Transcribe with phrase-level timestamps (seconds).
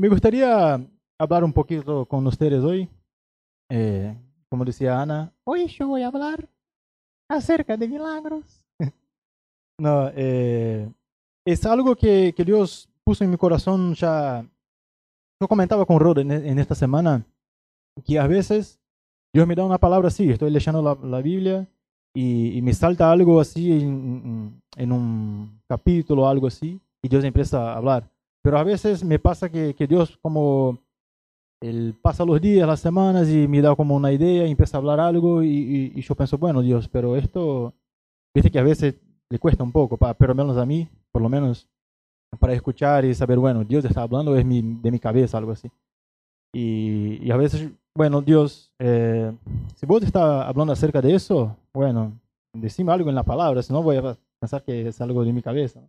[0.00, 0.80] me gustaría
[1.18, 2.88] hablar un poquito con ustedes hoy.
[3.70, 4.16] Eh,
[4.48, 5.32] como decía Ana,
[5.66, 6.48] yo voy a hablar
[7.28, 8.64] acerca de milagros.
[9.78, 10.90] no, eh,
[11.66, 14.42] algo que, que, Dios puso en mi corazón ya.
[15.38, 17.26] Yo comentaba con Rod en, esta semana
[18.04, 18.80] que a veces
[19.34, 21.68] Dios me da una palabra así, estoy leyendo la, la Biblia
[22.14, 27.76] y, y, me salta algo en, en un capítulo, algo así, y Dios empieza a
[27.76, 28.10] hablar.
[28.42, 30.78] Pero a veces me pasa que, que Dios como
[31.60, 34.80] él pasa los días, las semanas y me da como una idea y empieza a
[34.80, 37.74] hablar algo y, yo pienso, bueno Dios, pero esto,
[38.34, 38.96] viste que a veces
[39.28, 41.68] le cuesta un poco, pero menos a mí, por lo menos
[42.38, 45.70] para escuchar y saber, bueno, Dios está hablando es mi, de mi cabeza, algo así.
[46.52, 49.32] Y, y a veces, bueno, Dios, eh,
[49.74, 52.18] si vos estás hablando acerca de eso, bueno,
[52.52, 55.42] decime algo en la palabra, si no voy a pensar que es algo de mi
[55.42, 55.80] cabeza.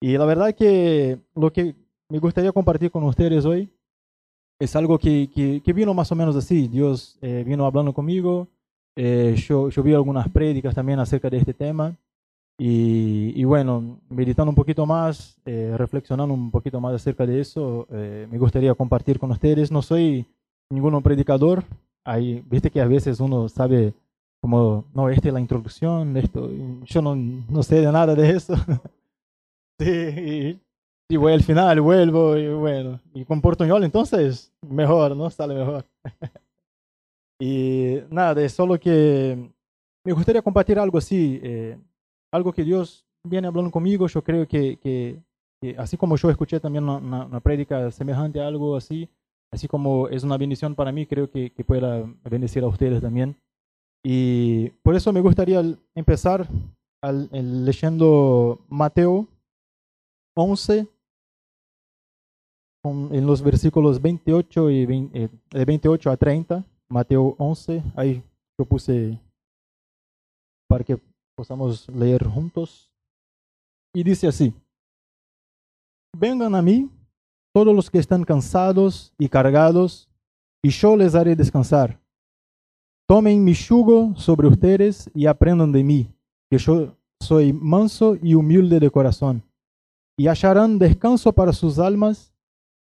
[0.00, 1.74] Y la verdad que lo que
[2.08, 3.70] me gustaría compartir con ustedes hoy
[4.58, 6.68] es algo que, que, que vino más o menos así.
[6.68, 8.48] Dios eh, vino hablando conmigo,
[8.96, 11.94] eh, yo, yo vi algunas prédicas también acerca de este tema.
[12.58, 17.86] Y, y bueno, meditando un poquito más, eh, reflexionando un poquito más acerca de eso,
[17.90, 19.70] eh, me gustaría compartir con ustedes.
[19.70, 20.24] No soy
[20.70, 21.64] ningún predicador,
[22.02, 23.92] ahí, viste que a veces uno sabe
[24.40, 26.50] como, no, esta es la introducción, esto,
[26.84, 28.54] yo no, no sé de nada de eso.
[31.08, 35.30] Sí, y, voy al final, vuelvo y bueno, y con portuñol entonces mejor, ¿no?
[35.30, 35.84] Sale mejor.
[37.40, 39.52] y nada, es solo que
[40.04, 41.78] me gustaría compartir algo así, eh,
[42.32, 45.22] algo que Dios viene hablando conmigo, yo creo que, que,
[45.60, 49.08] que así como yo escuché también una, una, una, prédica semejante a algo así,
[49.52, 53.36] así como es una bendición para mí, creo que, que pueda bendecir a ustedes también.
[54.02, 55.62] Y por eso me gustaría
[55.94, 56.48] empezar
[57.02, 57.28] al,
[57.64, 59.26] leyendo Mateo
[60.36, 60.86] 11,
[62.84, 68.22] en los versículos 28 y 20, eh, de 28 a 30, Mateo 11, ahí
[68.58, 69.18] yo puse
[70.68, 71.00] para que
[71.34, 72.92] podamos leer juntos.
[73.94, 74.52] Y dice así,
[76.16, 76.90] vengan a mí
[77.54, 80.08] todos los que están cansados y cargados,
[80.62, 81.98] y yo les haré descansar.
[83.08, 86.14] Tomen mi yugo sobre ustedes y aprendan de mí,
[86.50, 89.42] que yo soy manso y humilde de corazón
[90.16, 92.32] y hallarán descanso para sus almas,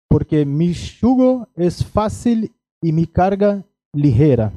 [0.10, 2.52] porque mi yugo es fácil
[2.82, 3.64] y mi carga
[3.94, 4.52] ligera.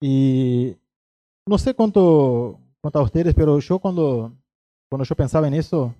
[0.00, 0.76] Y
[1.46, 4.32] no sé cuánto, cuánto a ustedes, pero yo cuando,
[4.90, 5.94] cuando yo pensaba en eso,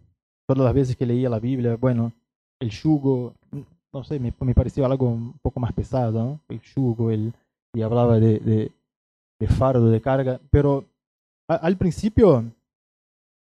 [0.47, 2.13] todas las veces que leía la Biblia, bueno,
[2.61, 3.35] el yugo,
[3.93, 6.41] no sé, me, me parecía algo un poco más pesado.
[6.49, 7.33] El yugo, el,
[7.75, 8.71] y hablaba de,
[9.39, 10.85] de, fardo, de carga, pero
[11.49, 12.45] al principio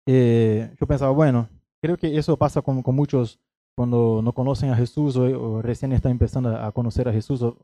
[0.06, 1.48] eh, yo pensaba, bueno,
[1.82, 3.38] creo que eso pasa con, con muchos
[3.76, 7.56] cuando no conocen a Jesús o, o recién están empezando a conocer a Jesús o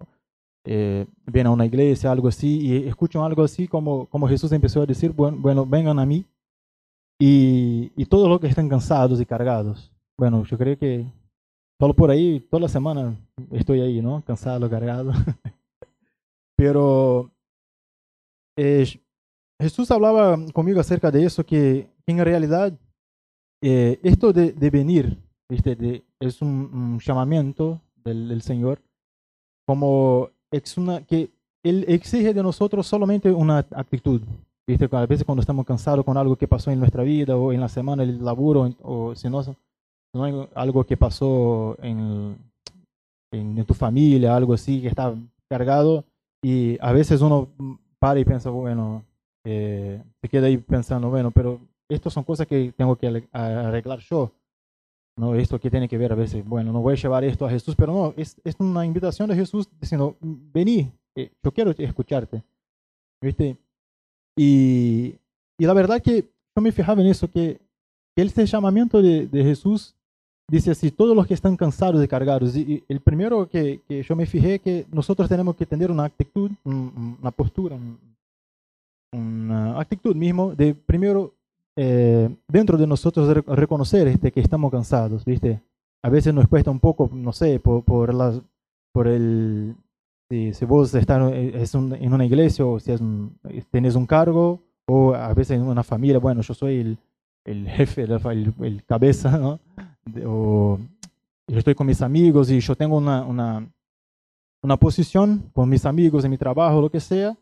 [0.64, 4.82] eh, vienen a una iglesia, algo así, y escuchan algo así como, como Jesús empezó
[4.82, 6.26] a decir, bueno, bueno vengan a mí
[7.18, 9.90] y, y todos los que están cansados y cargados.
[10.18, 11.06] Bueno, yo creo que
[11.78, 13.16] solo por ahí, toda la semana
[13.52, 14.22] estoy ahí, ¿no?
[14.22, 15.12] Cansado, cargado.
[16.56, 17.30] Pero
[18.56, 18.86] eh,
[19.60, 22.72] Jesús hablaba conmigo acerca de eso, que en realidad
[23.62, 25.18] eh, esto de, de venir
[25.50, 25.76] ¿viste?
[25.76, 28.80] De, es un, un llamamiento del, del, Señor,
[29.66, 31.30] como es una, que
[31.62, 34.22] Él exige de nosotros solamente una actitud.
[34.66, 34.88] ¿viste?
[34.92, 37.68] A veces cuando estamos cansados con algo que pasó en nuestra vida o en la
[37.68, 39.42] semana del laburo, o si no,
[40.14, 42.36] no algo que pasó en,
[43.32, 45.14] en, en tu familia, algo así que está
[45.48, 46.04] cargado,
[46.42, 47.48] y a veces uno
[47.98, 49.02] para y piensa, bueno,
[49.44, 54.32] eh, se queda ahí pensando, bueno, pero estas son cosas que tengo que arreglar yo.
[55.16, 55.34] ¿no?
[55.34, 57.74] Esto que tiene que ver a veces, bueno, no voy a llevar esto a Jesús,
[57.76, 62.42] pero no, es, es una invitación de Jesús diciendo, vení, eh, yo quiero escucharte.
[63.20, 63.58] ¿Viste?
[64.36, 65.14] Y,
[65.58, 66.22] y la verdad que
[66.56, 67.60] yo me fijaba en eso, que,
[68.16, 69.94] que este llamamiento de, de Jesús
[70.48, 72.56] dice así, todos los que están cansados y cargados.
[72.56, 76.04] Y, y el primero que, que, yo me fijé que nosotros tenemos que tener una
[76.04, 77.76] actitud, una postura,
[79.12, 81.34] una actitud mismo de primero
[81.76, 85.60] eh, dentro de nosotros reconocer este, que estamos cansados, ¿viste?
[86.02, 88.40] A veces nos cuesta un poco, no sé, por, por, las,
[88.92, 89.74] por el...
[90.28, 93.36] Si, si vos estás es un, en una iglesia o si es un,
[93.70, 96.98] tenés un cargo o a veces en una familia, bueno, yo soy el,
[97.44, 99.58] el jefe, el, el, el, cabeza, ¿no?
[100.24, 100.78] O
[101.48, 103.68] yo estoy con mis amigos y yo tengo una, una,
[104.62, 107.36] una posición con mis amigos en mi trabajo, lo que sea,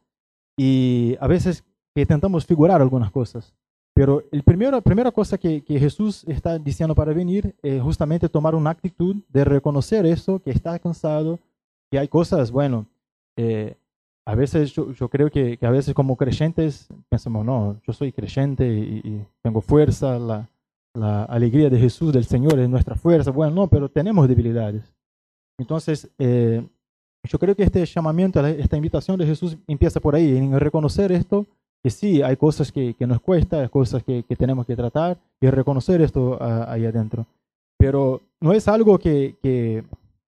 [0.59, 1.65] y a veces
[1.95, 2.05] que
[2.47, 3.55] figurar algunas cosas.
[3.95, 8.29] Pero el primero, la primera cosa que, que, Jesús está diciendo para venir es justamente
[8.29, 11.39] tomar una actitud de reconocer eso, que está cansado,
[11.91, 12.87] que hay cosas, bueno,
[13.37, 13.77] eh,
[14.25, 18.13] a veces yo, yo creo que, que, a veces como creyentes pensamos, no, yo soy
[18.13, 20.49] creyente y, y tengo fuerza, la,
[20.95, 23.31] la, alegría de Jesús, del Señor es nuestra fuerza.
[23.31, 24.93] Bueno, no, pero tenemos debilidades.
[25.59, 26.65] Entonces, eh,
[27.25, 31.47] yo creo que este llamamiento, esta invitación de Jesús empieza por ahí, en reconocer esto
[31.83, 35.17] que sí, hay cosas que, que nos cuesta, hay cosas que, que, tenemos que tratar
[35.41, 37.27] y reconocer esto ahí adentro.
[37.79, 39.85] Pero no es algo que, que,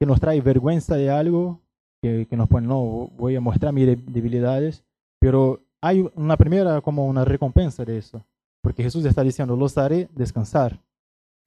[0.07, 1.61] nos trae vergüenza de algo,
[2.01, 4.83] que, nos pone, no, voy a mostrar mis debilidades,
[5.19, 8.23] pero hay una primera como una recompensa de eso,
[8.63, 10.79] porque Jesús está diciendo, los haré descansar.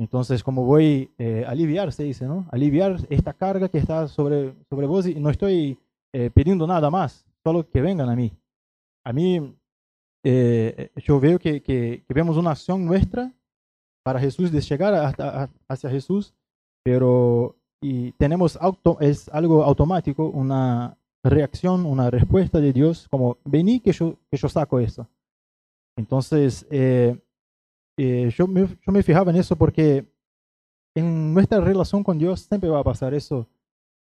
[0.04, 2.46] Entonces, como voy a eh, aliviar, se dice, ¿no?
[2.52, 5.80] Aliviar esta carga que está sobre, sobre vos y no estoy
[6.12, 8.34] eh, pidiendo nada más, solo que vengan a mí.
[9.06, 9.56] A mí
[10.26, 13.32] eh, yo veo que, que, que, vemos una acción nuestra
[14.04, 16.34] para Jesús, de llegar hasta, hacia Jesús,
[16.84, 23.80] pero y tenemos auto, es algo automático, una reacción, una respuesta de Dios, como vení
[23.80, 25.08] que yo, que yo saco eso.
[25.98, 27.18] Entonces, eh,
[27.98, 30.06] eh, yo, me, yo me fijaba en eso porque
[30.96, 33.48] en nuestra relación con Dios siempre va a pasar eso,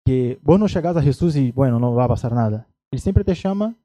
[0.06, 2.68] que vos no llegas a Jesús y bueno, no va a pasar nada.
[2.92, 3.76] Él siempre te llama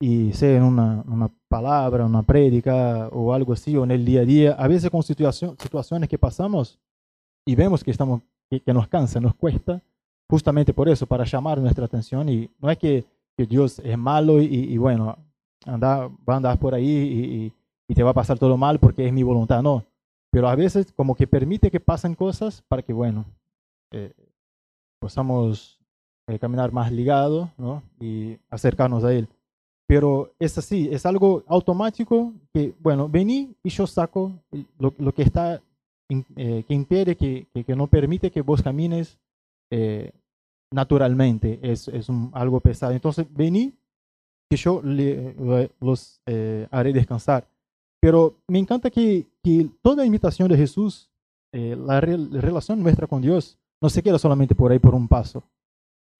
[0.00, 4.22] y sea en una, una palabra, una prédica o algo así, o en el día
[4.22, 6.78] a día, a veces con situación, situaciones que pasamos
[7.46, 9.80] y vemos que, estamos, que, que, nos cansa, nos cuesta,
[10.28, 12.28] justamente por eso, para llamar nuestra atención.
[12.28, 13.04] Y no es que,
[13.36, 15.16] que Dios es malo y, y, bueno,
[15.66, 17.52] anda, va a andar por ahí y, y,
[17.88, 19.84] te va a pasar todo mal porque es mi voluntad, no.
[20.30, 23.26] Pero a veces como que permite que pasen cosas para que, bueno,
[23.92, 24.12] eh,
[24.98, 25.78] podamos
[26.28, 27.82] eh, caminar más ligados ¿no?
[28.00, 29.28] y acercarnos a Él
[29.92, 34.32] pero es así, es algo automático que, bueno, vení y yo saco
[34.78, 35.60] lo, lo que está,
[36.08, 39.18] eh, que impide, que, que, que, no permite que vos camines
[39.70, 40.12] eh,
[40.70, 42.92] naturalmente, es, es un, algo pesado.
[42.92, 43.74] Entonces, vení
[44.48, 45.34] que yo le,
[45.78, 47.46] los eh, haré descansar.
[48.02, 51.08] Pero me encanta que, que toda invitación de Jesús,
[51.54, 54.94] eh, la, re, la relación nuestra con Dios, no se queda solamente por ahí por
[54.94, 55.44] un paso.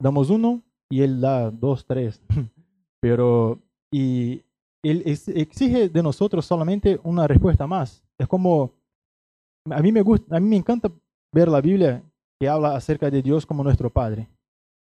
[0.01, 2.23] Damos uno y Él da dos, tres.
[3.01, 3.61] Pero,
[3.93, 4.45] y
[4.85, 8.05] él exige de nosotros solamente una respuesta más.
[8.19, 8.73] Es como,
[9.71, 10.91] a mí me gusta, a mí me encanta
[11.33, 12.03] ver la Biblia
[12.41, 14.29] que habla acerca de Dios como nuestro Padre.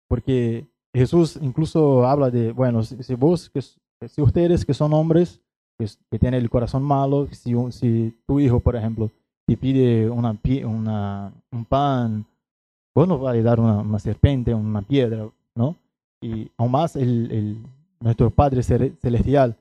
[0.09, 5.41] Porque Jesús incluso habla de, bueno, si, vos, que, si ustedes que son hombres,
[5.85, 9.11] que, que tienen el corazón malo, si, si tu hijo, por ejemplo,
[9.47, 12.25] te pide una, una, un pan,
[12.95, 15.77] vos no vas a dar una, una serpiente, una piedra, ¿no?
[16.23, 17.67] Y aún más el, el
[18.01, 19.57] nuestro Padre Celestial.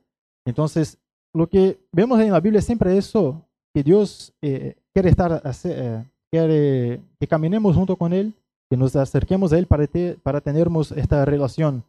[0.46, 0.98] Entonces,
[1.34, 3.42] lo que vemos en la Biblia es siempre eso,
[3.74, 8.34] que Dios eh, quiere estar, eh, quiere que caminemos junto con Él,
[8.70, 11.84] que nos acerquemos a Él para, te, para tener esta relación.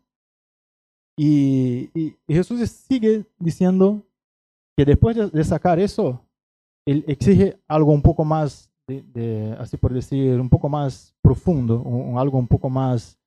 [1.17, 4.03] Y, y, Jesús sigue diciendo
[4.76, 6.25] que después de, de, sacar eso,
[6.87, 11.81] Él exige algo un poco más, de, de, así por decir, un poco más profundo,
[11.81, 13.19] un, algo un poco más,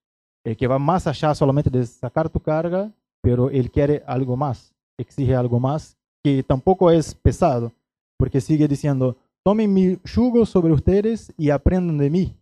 [0.46, 2.92] eh, que va más allá solamente de sacar tu carga
[3.28, 7.74] pero él quiere algo más, exige algo más, que tampoco es pesado,
[8.18, 12.38] porque sigue diciendo, tomen mi yugo sobre ustedes y aprendan de mí.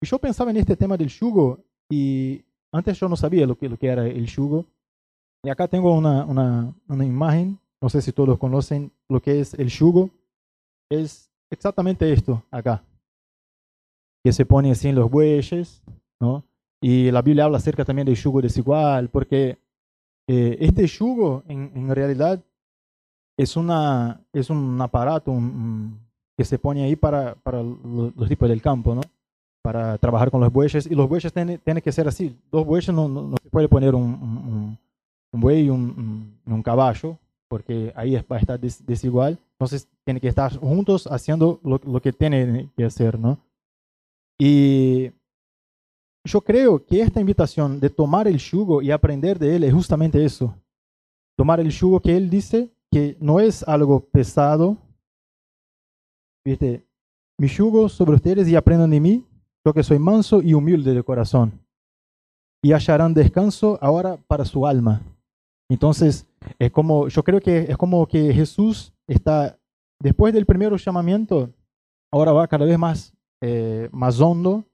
[0.00, 1.58] Y yo pensaba en este tema del yugo
[1.90, 4.64] y antes yo no sabía lo que, lo que era el yugo.
[5.44, 9.54] Y acá tengo una, una, una imagen, no sé si todos conocen lo que es
[9.54, 10.10] el yugo.
[10.90, 12.82] Es exactamente esto acá,
[14.24, 15.84] que se pone así en los bueyes,
[16.20, 16.42] ¿no?
[16.82, 19.58] Y la Biblia habla acerca también del yugo desigual, porque
[20.26, 22.42] eh, este yugo, en, realidad,
[23.38, 25.32] es, una, es un aparato
[26.36, 29.02] que se pone ahí para, para los, tipos del campo, ¿no?
[29.62, 30.86] Para trabajar con los bueyes.
[30.86, 32.36] Y los bueyes tienen, tienen que ser así.
[32.50, 34.78] Dos bueyes no, no, se puede poner un, un,
[35.30, 37.16] un buey y un, un, caballo,
[37.48, 39.38] porque ahí va a estar des, desigual.
[39.52, 43.38] Entonces, tienen que estar juntos haciendo lo, que tienen que hacer, ¿no?
[44.38, 45.10] Y
[46.24, 50.24] yo creo que esta invitación de tomar el yugo y aprender de él es justamente
[50.24, 50.54] eso.
[51.36, 54.76] Tomar el yugo que él dice que no es algo pesado.
[56.44, 56.86] ¿Viste?
[57.38, 59.24] Mi yugo sobre ustedes y aprendan de mí,
[59.64, 61.60] yo que soy manso y humilde de corazón.
[62.62, 65.02] Y hallarán descanso ahora para su alma.
[65.68, 66.26] Entonces,
[66.58, 69.58] es como, yo creo que es como que Jesús está,
[70.00, 71.50] después del primer llamamiento,
[72.12, 74.64] ahora va cada vez más, eh, más hondo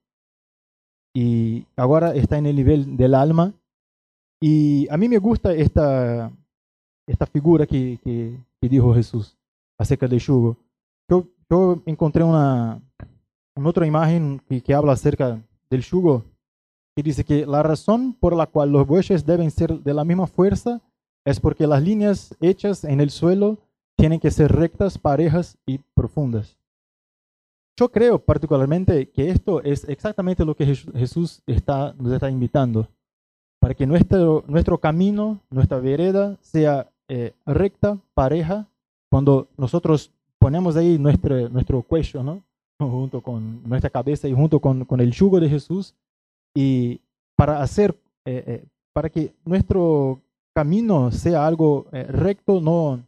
[1.15, 3.53] y ahora está en el nivel del alma.
[4.41, 6.31] Y a mí me gusta esta,
[7.07, 9.37] esta figura que, que, dijo Jesús
[9.79, 10.57] acerca del yugo.
[11.11, 12.81] Yo, yo encontré una,
[13.57, 16.25] una otra imagen que, que habla acerca del yugo,
[16.95, 20.27] que dice que la razón por la cual los bueyes deben ser de la misma
[20.27, 20.81] fuerza
[21.25, 23.59] es porque las líneas hechas en el suelo
[23.97, 26.57] tienen que ser rectas, parejas y profundas.
[27.79, 32.87] Yo creo particularmente que esto es exactamente lo que Jesús está, nos está invitando,
[33.61, 38.67] para que nuestro, nuestro camino, nuestra vereda sea eh, recta, pareja,
[39.11, 42.43] cuando nosotros ponemos ahí nuestro, nuestro cuello, ¿no?
[42.79, 45.95] junto con nuestra cabeza y junto con, con el yugo de Jesús,
[46.55, 47.01] y
[47.37, 50.21] para hacer, eh, eh, para que nuestro
[50.55, 53.03] camino sea algo recto, no,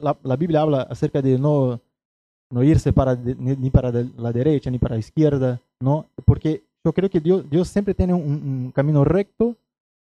[0.00, 1.80] la, la, Biblia habla acerca de no,
[2.50, 6.06] no irse para ni, para la derecha ni para la izquierda, ¿no?
[6.24, 9.56] Porque yo creo que Dios, Dios siempre tiene un, un camino recto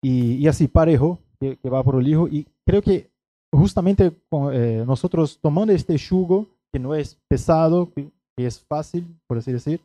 [0.02, 2.28] y, y, así parejo que, que, va por el Hijo.
[2.28, 3.10] Y creo que
[3.52, 4.12] justamente
[4.54, 9.52] eh, nosotros tomando este yugo, que no es pesado, que, que es fácil, por así
[9.52, 9.82] decir,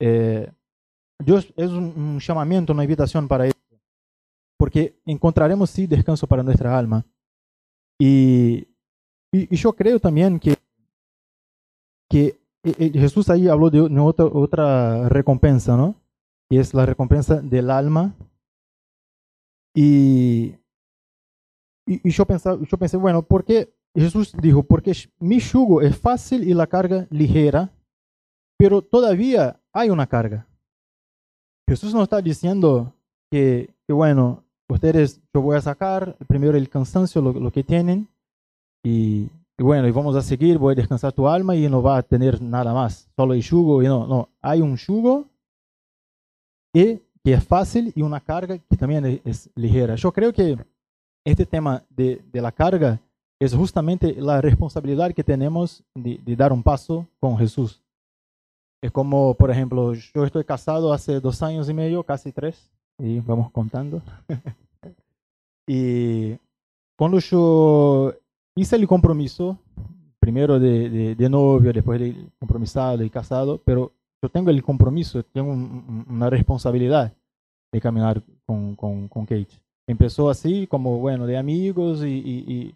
[0.00, 0.50] eh,
[1.18, 3.56] Dios es un, llamamiento, una invitación para eso.
[4.58, 7.04] Porque encontraremos sí descanso para nuestra alma.
[7.98, 8.66] Y
[9.50, 10.56] yo creo también que,
[12.08, 15.94] que eh, eh, Jesús ahí habló de otra, otra recompensa, ¿no?
[16.50, 18.14] Y es la recompensa del alma.
[19.74, 20.54] Y,
[21.86, 23.74] y, y yo, pensaba, yo pensé, bueno, ¿por qué?
[23.94, 27.72] Jesús dijo, porque mi yugo es fácil y la carga ligera,
[28.58, 30.46] pero todavía hay una carga.
[31.68, 32.92] Jesús no está diciendo
[33.30, 38.08] que, que bueno, ustedes, yo voy a sacar primero el cansancio, lo, que tienen,
[38.84, 41.98] y, y, bueno, y vamos a seguir, voy a descansar tu alma y no va
[41.98, 43.82] a tener nada más, solo el yugo.
[43.82, 45.26] Y no, no, hay un yugo
[46.72, 49.96] y, que es fácil y una carga que también es, ligera.
[49.96, 50.56] Yo creo que
[51.24, 53.00] este tema de, la carga
[53.40, 57.82] es justamente la responsabilidad que tenemos de dar un paso con Jesús.
[58.82, 63.20] Es como, por ejemplo, yo estoy casado hace dos años y medio, casi tres, y
[63.20, 64.02] vamos contando.
[65.66, 66.36] y
[66.96, 68.14] cuando yo
[68.54, 69.58] hice el compromiso,
[70.18, 73.92] primero de, de, de, novio, después de compromisado y casado, pero
[74.22, 77.12] yo tengo el compromiso, tengo un, una responsabilidad
[77.72, 79.48] de caminar con, con, con, Kate.
[79.86, 82.74] Empezó así, como, bueno, de amigos y, y,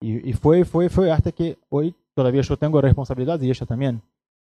[0.00, 4.02] y, y, fue, fue, fue hasta que hoy todavía yo tengo responsabilidad y ella también.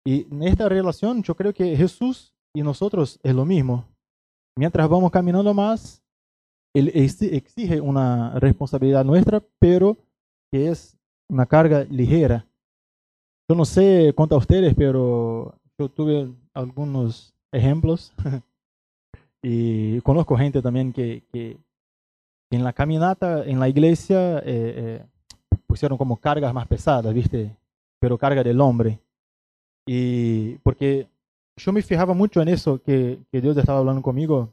[0.07, 3.83] Y en esta relación yo creo que Jesús y nosotros es lo mismo.
[4.57, 6.01] Mientras vamos caminando más,
[6.73, 9.97] Él exige una responsabilidad nuestra, pero
[10.49, 10.97] que es
[11.29, 12.47] una carga ligera.
[13.49, 18.13] Yo no sé cuánto a ustedes, pero yo tuve algunos ejemplos
[19.43, 21.57] y conozco gente también que, que,
[22.49, 25.05] en la caminata, en la iglesia, eh, eh,
[25.65, 27.53] pusieron como cargas más pesadas, ¿viste?
[27.99, 29.01] Pero carga del hombre.
[29.87, 31.07] Y porque
[31.55, 34.49] yo me fijaba mucho en eso que, que Dios estaba hablando conmigo,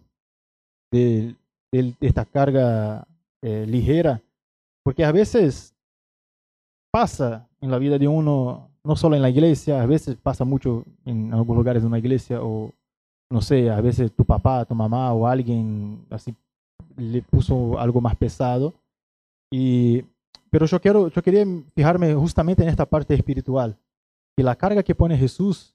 [0.91, 1.35] de,
[1.73, 3.07] de, esta carga
[3.43, 4.23] eh, ligera,
[4.85, 5.75] porque a veces
[6.93, 10.85] pasa en la vida de uno, no solo en la iglesia, a veces pasa mucho
[11.05, 12.73] en algunos lugares de una iglesia o
[13.31, 16.35] no sé, a veces tu papá, tu mamá o alguien así
[16.97, 18.73] le puso algo más pesado.
[19.50, 20.05] Y,
[20.50, 23.76] pero yo, quiero, yo quería fijarme justamente en esta parte espiritual,
[24.37, 25.75] que la carga que pone Jesús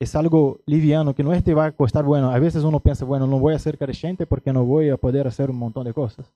[0.00, 3.26] es algo liviano, que no te va a costar, bueno, a veces uno piensa, bueno,
[3.26, 6.32] no voy a ser creyente porque no voy a poder hacer un montón de cosas.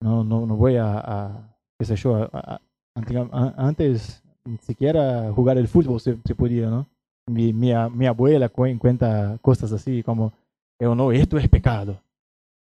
[0.00, 2.60] No, no, no voy a, a qué sé yo, a,
[2.94, 6.86] antes ni siquiera jugar el fútbol se, se podía, ¿no?
[7.28, 10.32] Mi, mi, mi, abuela cuenta cosas así como,
[10.80, 12.00] yo no, esto es pecado.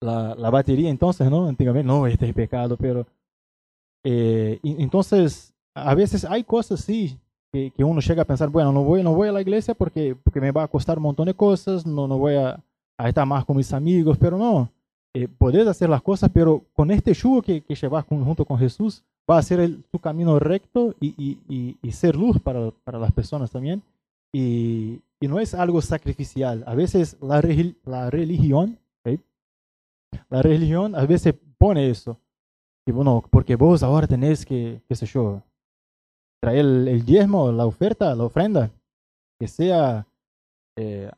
[0.01, 1.47] La, la batería entonces, ¿no?
[1.47, 3.05] Antiguamente, no, esto es pecado, pero...
[4.03, 7.19] Eh, entonces, a veces hay cosas sí
[7.51, 10.15] que, que, uno llega a pensar, bueno, no voy, no voy a la iglesia porque,
[10.15, 12.63] porque me va a costar un montón de cosas, no, no voy a,
[12.97, 14.69] a estar más con mis amigos, pero no,
[15.13, 19.03] eh, podés hacer las cosas, pero con este yugo que, que llevas junto con Jesús,
[19.29, 21.13] va a ser tu camino recto y,
[21.47, 23.81] y, y, ser luz para, para, las personas también.
[24.33, 26.63] Y, no es algo sacrificial.
[26.65, 27.41] A veces la,
[27.85, 29.19] la religión, ¿okay?
[30.29, 32.17] la religión a veces pone eso.
[32.85, 35.43] Y bueno, porque vos ahora tenés que, qué sé yo,
[36.41, 38.71] traer el, el diezmo, la oferta, la ofrenda,
[39.39, 40.05] que sea,
[40.77, 41.11] eh,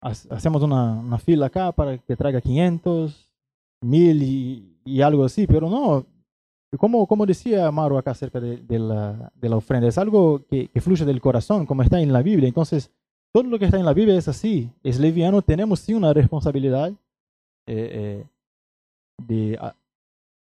[0.00, 3.30] hacemos una, una, fila acá para que traiga 500,
[3.82, 6.06] 1000 y, y algo así, pero no,
[6.78, 10.68] como, como decía Maru acá acerca de, de, la, de la, ofrenda, es algo que,
[10.68, 12.48] que, fluye del corazón, como está en la Biblia.
[12.48, 12.90] Entonces,
[13.32, 16.90] todo lo que está en la Biblia es así, es leviano, tenemos sí una responsabilidad,
[17.66, 18.26] eh, eh,
[19.26, 19.58] de,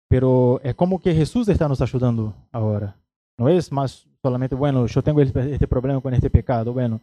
[0.08, 2.96] pero es como que Jesús está nos ayudando ahora.
[3.38, 6.72] No es más solamente, bueno, yo tengo este, este problema con este pecado.
[6.72, 7.00] Bueno,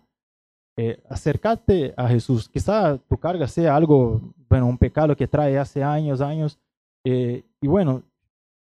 [0.75, 2.49] eh, acercarte a Jesús.
[2.49, 6.59] Quizá tu carga sea algo, bueno, un pecado que trae hace años, años.
[7.05, 8.03] Eh, y bueno,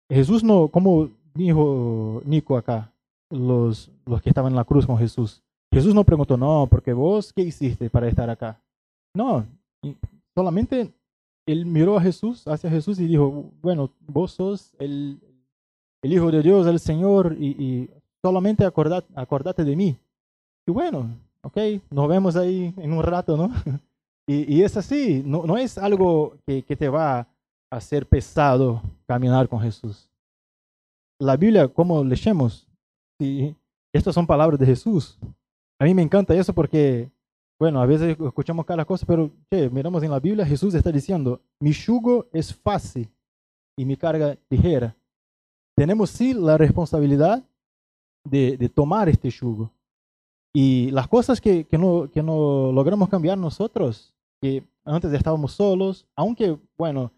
[0.09, 2.91] Jesús no, como dijo Nico acá,
[3.29, 5.43] los, los que estaban en la cruz con Jesús.
[5.71, 8.59] Jesús no preguntó, no, porque vos, ¿qué hiciste para estar acá?
[9.13, 9.45] No,
[10.33, 10.91] solamente
[11.45, 15.19] él miró a Jesús, hacia Jesús y dijo, bueno, vos sos el,
[16.01, 17.89] el Hijo de Dios, el Señor, y
[18.23, 19.97] solamente acordate, acordate de mí.
[20.65, 21.09] Y bueno,
[21.41, 21.57] ok,
[21.89, 23.49] nos vemos ahí en un rato, ¿no?
[24.29, 27.27] Y, y es así, no, no es algo que, que, te va a
[27.71, 30.09] hacer pesado caminar con Jesús.
[31.17, 32.67] La Biblia, como leemos,
[33.19, 33.55] y
[33.93, 35.17] estas son palabras de Jesús.
[35.79, 37.09] A mí me encanta eso porque,
[37.57, 41.39] bueno, a veces escuchamos cada cosa, pero che, miramos en la Biblia, Jesús está diciendo,
[41.59, 43.09] mi yugo es fácil
[43.77, 44.93] y mi carga ligera.
[45.75, 47.43] Tenemos sí la responsabilidad
[48.29, 49.71] de, tomar este yugo.
[50.53, 56.05] Y las cosas que, que, no, que no logramos cambiar nosotros, que antes estábamos solos,
[56.15, 57.11] aunque, bueno,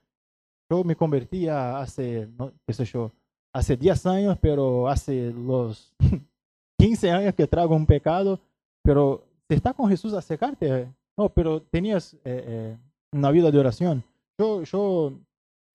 [0.69, 3.11] yo me convertía hace, no, qué sé yo,
[3.53, 5.95] hace 10 años, pero hace los
[6.79, 8.39] 15 años que trago un pecado,
[8.83, 10.87] pero si está con Jesús, acercarte.
[11.17, 12.77] No, pero tenías eh, eh,
[13.11, 14.03] una vida de oración.
[14.37, 15.13] Yo, yo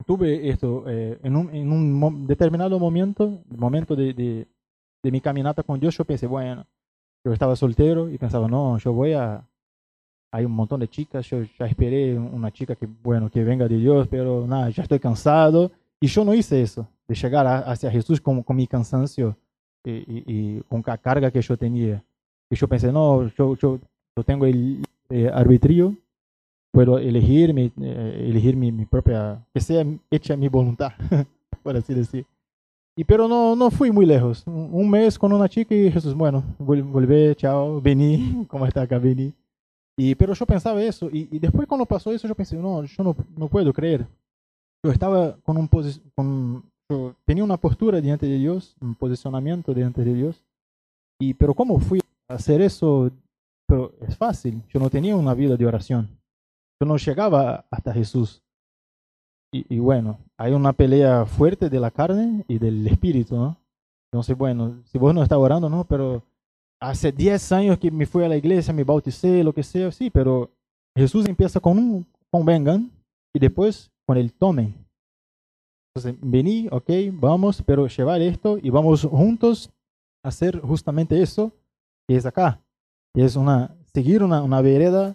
[0.06, 4.46] tuve esto eh, en, un, en un determinado momento, momento de,
[5.04, 6.64] de mi caminata con Dios, yo pensé, bueno,
[7.22, 9.46] yo estaba soltero y pensaba, no, yo voy a...
[10.32, 13.76] Hay un montón de chicas, yo ya esperé una chica que, bueno, que venga de
[13.76, 15.70] Dios, pero nada, ya estoy cansado.
[16.00, 19.36] Y yo no hice eso, de llegar a, hacia Jesús con, con mi cansancio
[19.84, 22.02] y, con la carga que yo tenía.
[22.50, 23.78] Y yo pensé, no, yo, yo,
[24.16, 25.94] yo tengo el eh, arbitrio,
[26.72, 30.92] puedo elegir, mi, eh, elegir mi, mi, propia, que sea hecha mi voluntad,
[31.62, 32.26] por así decir.
[32.96, 34.44] Y pero no, no fui muy lejos.
[34.46, 38.98] Un mes con una chica y Jesús, bueno, volví, chao, vení, ¿cómo está acá?
[38.98, 39.32] Vení.
[39.96, 41.08] Y, pero yo pensaba eso.
[41.12, 44.06] Y, y, después cuando pasó eso, yo pensé, no, yo no, no puedo creer.
[44.84, 50.14] Yo estaba con un yo tenía una postura delante de Dios, un posicionamiento delante de
[50.14, 50.44] Dios.
[51.18, 53.10] Y, pero ¿cómo fui a hacer eso?
[53.66, 54.62] Pero es fácil.
[54.68, 56.08] Yo no tenía una vida de oración.
[56.80, 58.43] Yo no llegaba hasta Jesús.
[59.56, 63.56] Y, bueno, hay una pelea fuerte de la carne y del espíritu, ¿no?
[64.10, 65.84] Entonces, bueno, si vos no estás orando, ¿no?
[65.84, 66.24] Pero
[66.80, 70.10] hace 10 años que me fui a la iglesia, me bauticé, lo que sea, sí,
[70.10, 70.50] pero
[70.96, 72.90] Jesús empieza con un con vengan
[73.32, 74.74] y después con el tomen.
[75.94, 79.70] Entonces, vení, ok, vamos, pero llevar esto y vamos juntos
[80.24, 81.52] a hacer justamente eso
[82.08, 82.60] que es acá.
[83.14, 85.14] Que es una, seguir una, una vereda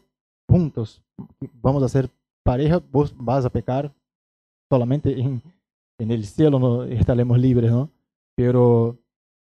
[0.49, 1.03] juntos.
[1.61, 2.09] Vamos a ser
[2.41, 3.93] pareja, vos vas a pecar,
[4.69, 5.41] solamente en,
[5.97, 7.89] el cielo no estaremos libres, ¿no?
[8.35, 8.97] Pero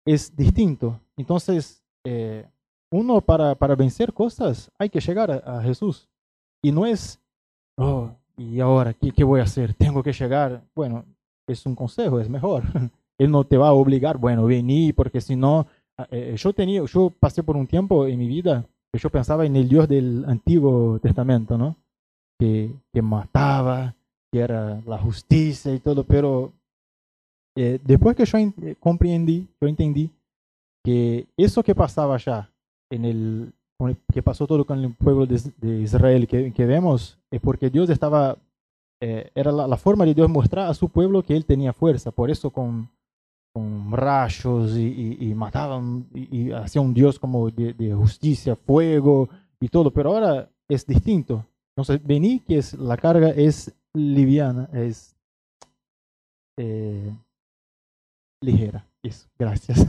[0.05, 1.01] es distinto.
[1.17, 2.47] Entonces, eh,
[2.91, 6.09] uno para, para vencer cosas hay que llegar a, Jesús.
[6.63, 7.21] Y no es,
[7.79, 9.75] oh, ¿y ahora qué, qué voy a hacer?
[9.75, 10.65] Tengo que llegar.
[10.75, 11.05] Bueno,
[11.47, 12.65] es un consejo, es mejor.
[13.19, 15.67] Él no te va a obligar, bueno, vení, porque si no,
[15.99, 19.47] ah, eh, yo tenía, yo pasé por un tiempo en mi vida que yo pensaba
[19.47, 21.77] en el Dios del Antiguo Testamento, ¿no?
[22.39, 23.95] Que, que mataba,
[24.33, 26.53] que era la justicia y todo, pero
[27.57, 30.11] eh, después que yo eh, comprendí, yo entendí
[30.85, 32.51] que eso que pasaba allá,
[32.91, 33.53] en el,
[34.13, 37.91] que pasó todo con el pueblo de, de Israel, que, que, vemos, es porque Dios
[37.91, 38.37] estaba,
[39.01, 42.11] eh, era la, la, forma de Dios mostrar a su pueblo que él tenía fuerza,
[42.11, 42.89] por eso con,
[43.53, 44.87] con rayos y,
[45.21, 49.29] y, y mataban y, y un Dios como de, de justicia, fuego
[49.61, 51.45] y todo, pero ahora es distinto.
[51.77, 55.17] Entonces, vení, que es la carga es liviana, es
[56.59, 57.15] eh,
[58.43, 58.87] ligera.
[59.03, 59.87] Eso, gracias.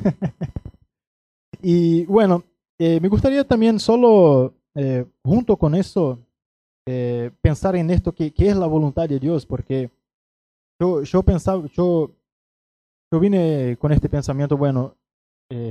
[1.61, 2.43] y bueno,
[2.79, 6.17] eh, me gustaría también solo, eh, junto con eso,
[6.87, 9.91] eh, pensar en esto que, que, es la voluntad de Dios, porque
[10.79, 12.11] yo, yo pensaba, yo,
[13.11, 14.95] yo vine con este pensamiento, bueno,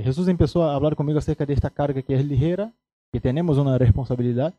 [0.03, 2.71] Jesús empezó a hablar conmigo acerca de esta carga que es ligera,
[3.11, 4.53] que tenemos una responsabilidad,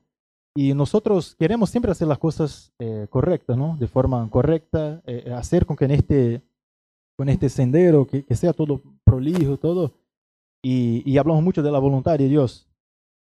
[0.54, 3.76] y nosotros queremos siempre hacer las cosas eh, correctas, ¿no?
[3.78, 6.42] De forma correcta, eh, hacer con que en este,
[7.16, 9.92] con este sendero, que, que sea todo prolijo, todo.
[10.62, 12.68] Y, y, hablamos mucho de la voluntad de Dios.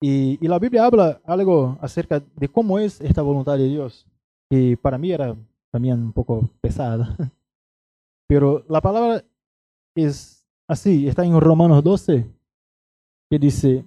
[0.00, 4.06] Y, y, la Biblia habla algo acerca de cómo es esta voluntad de Dios,
[4.48, 5.36] que para mí era
[5.72, 7.16] también un poco pesada.
[8.28, 9.24] Pero la palabra
[9.96, 12.24] es así, está en Romanos 12,
[13.30, 13.84] que dice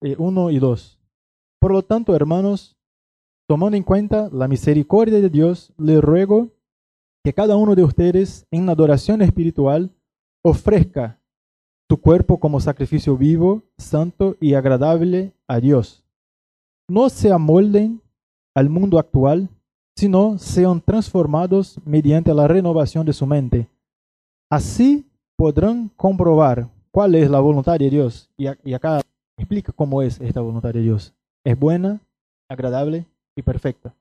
[0.00, 0.98] 1 eh, y 2.
[1.64, 2.76] Por lo tanto, hermanos,
[3.48, 6.50] tomando en cuenta la misericordia de Dios, le ruego
[7.24, 9.90] que cada uno de ustedes en adoración espiritual
[10.44, 11.22] ofrezca
[11.88, 16.04] tu cuerpo como sacrificio vivo, santo y agradable a Dios.
[16.86, 18.02] No se amolden
[18.54, 19.48] al mundo actual,
[19.96, 23.70] sino sean transformados mediante la renovación de su mente.
[24.50, 28.28] Así podrán comprobar cuál es la voluntad de Dios.
[28.36, 29.00] Y, acá
[29.38, 31.14] explica cómo es esta voluntad de Dios.
[31.44, 32.00] Es buena,
[32.48, 33.94] agradable y perfecta.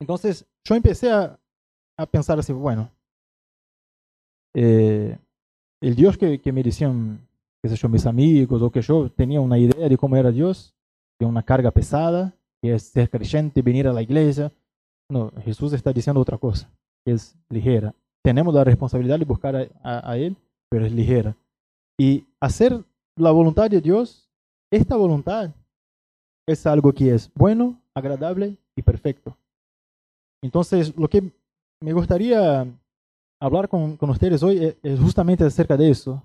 [0.00, 1.38] Entonces yo empecé a,
[2.10, 2.90] pensar así, bueno,
[4.54, 5.16] eh,
[5.80, 7.20] el Dios que, me decían,
[7.62, 10.74] que sé yo, mis amigos, o que yo tenía una idea de cómo era Dios,
[11.20, 14.50] de una carga pesada, que es ser creyente, venir a la iglesia.
[15.08, 16.68] No, Jesús está diciendo otra cosa,
[17.04, 17.94] que es ligera.
[18.24, 20.36] Tenemos la responsabilidad de buscar a Él,
[20.68, 21.36] pero es ligera.
[21.98, 22.82] Y hacer
[23.16, 24.28] la voluntad de Dios,
[24.70, 25.50] esta voluntad
[26.46, 29.36] es algo que es bueno, agradable y perfecto.
[30.42, 31.30] Entonces, lo que
[31.80, 32.66] me gustaría
[33.40, 36.22] hablar con, ustedes hoy es, justamente acerca de eso,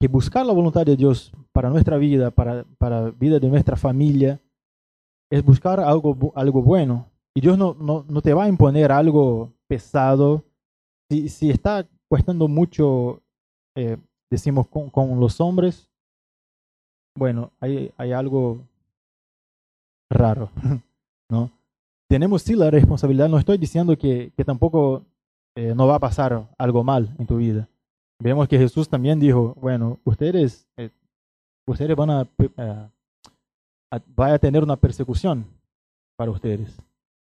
[0.00, 4.40] que buscar la voluntad de Dios para nuestra vida, para, la vida de nuestra familia,
[5.30, 7.06] es buscar algo, algo bueno.
[7.34, 10.44] Y Dios no, no, te va a imponer algo pesado.
[11.10, 13.20] Si, si está cuestando mucho
[13.76, 13.96] eh,
[14.30, 15.88] decimos con, los hombres,
[17.16, 18.60] bueno, hay, hay algo
[20.10, 20.50] raro,
[21.30, 21.50] ¿no?
[22.08, 25.04] Tenemos sí la responsabilidad, no estoy diciendo que, que tampoco
[25.56, 27.68] eh, no va a pasar algo mal en tu vida.
[28.20, 30.90] Vemos que Jesús también dijo, bueno, ustedes, eh,
[31.66, 32.88] ustedes van a, eh,
[33.90, 35.44] a, tener una persecución
[36.16, 36.80] para ustedes.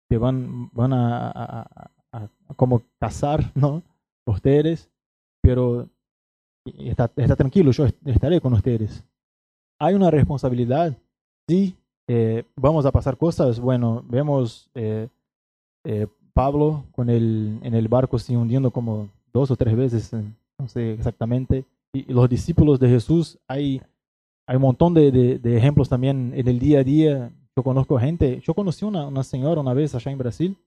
[0.10, 1.70] Que van, van a,
[2.12, 3.82] a, como casar, ¿no?
[4.26, 4.90] Ustedes,
[5.42, 5.90] pero
[6.66, 9.04] está, está tranquilo, yo estaré con ustedes.
[9.80, 10.98] Hay una responsabilidad,
[11.48, 13.60] sí, eh, vamos a pasar cosas.
[13.60, 15.08] Bueno, vemos eh,
[15.84, 20.14] eh, Pablo con el, en el barco se hundiendo como dos o tres veces,
[20.58, 21.66] no sé exactamente.
[21.94, 23.82] Y, los discípulos de Jesús, hay,
[24.46, 27.32] hay un montón de, de, ejemplos también en el día a día.
[27.56, 30.58] Yo conozco gente, yo conocí una, una señora una vez allá en Brasil,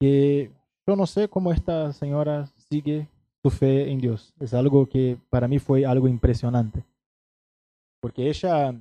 [0.00, 0.50] que
[0.86, 3.08] yo no sé cómo esta señora sigue
[3.50, 4.32] fe en Dios.
[4.40, 6.84] Es algo que para mí fue algo impresionante.
[8.00, 8.74] Porque ella,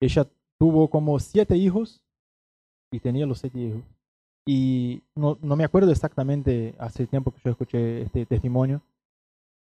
[0.00, 0.26] ella
[0.58, 2.02] tuvo como siete hijos
[2.92, 3.82] y tenía los siete hijos.
[4.46, 8.82] Y no, no me acuerdo exactamente hace tiempo que yo escuché este testimonio.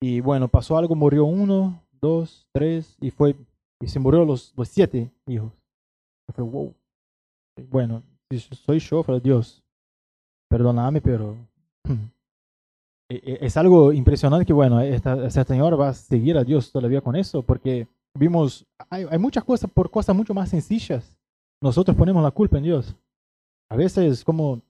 [0.01, 3.35] Y bueno, pasó algo, murió uno, dos, tres, y fue,
[3.81, 5.51] y se murió los, siete hijos.
[6.33, 6.73] fue, wow.
[7.69, 8.03] Bueno,
[8.65, 9.61] soy yo, pero Dios,
[10.49, 11.35] perdóname, pero
[13.11, 16.71] E, e, es algo impresionante que, bueno, esta, esta señora va a seguir a Dios
[16.71, 17.87] todavía con eso, porque
[18.19, 21.15] vimos, hay, hay muchas cosas, por cosas mucho más sencillas,
[21.61, 22.95] nosotros ponemos la culpa en Dios.
[23.69, 24.61] A veces como,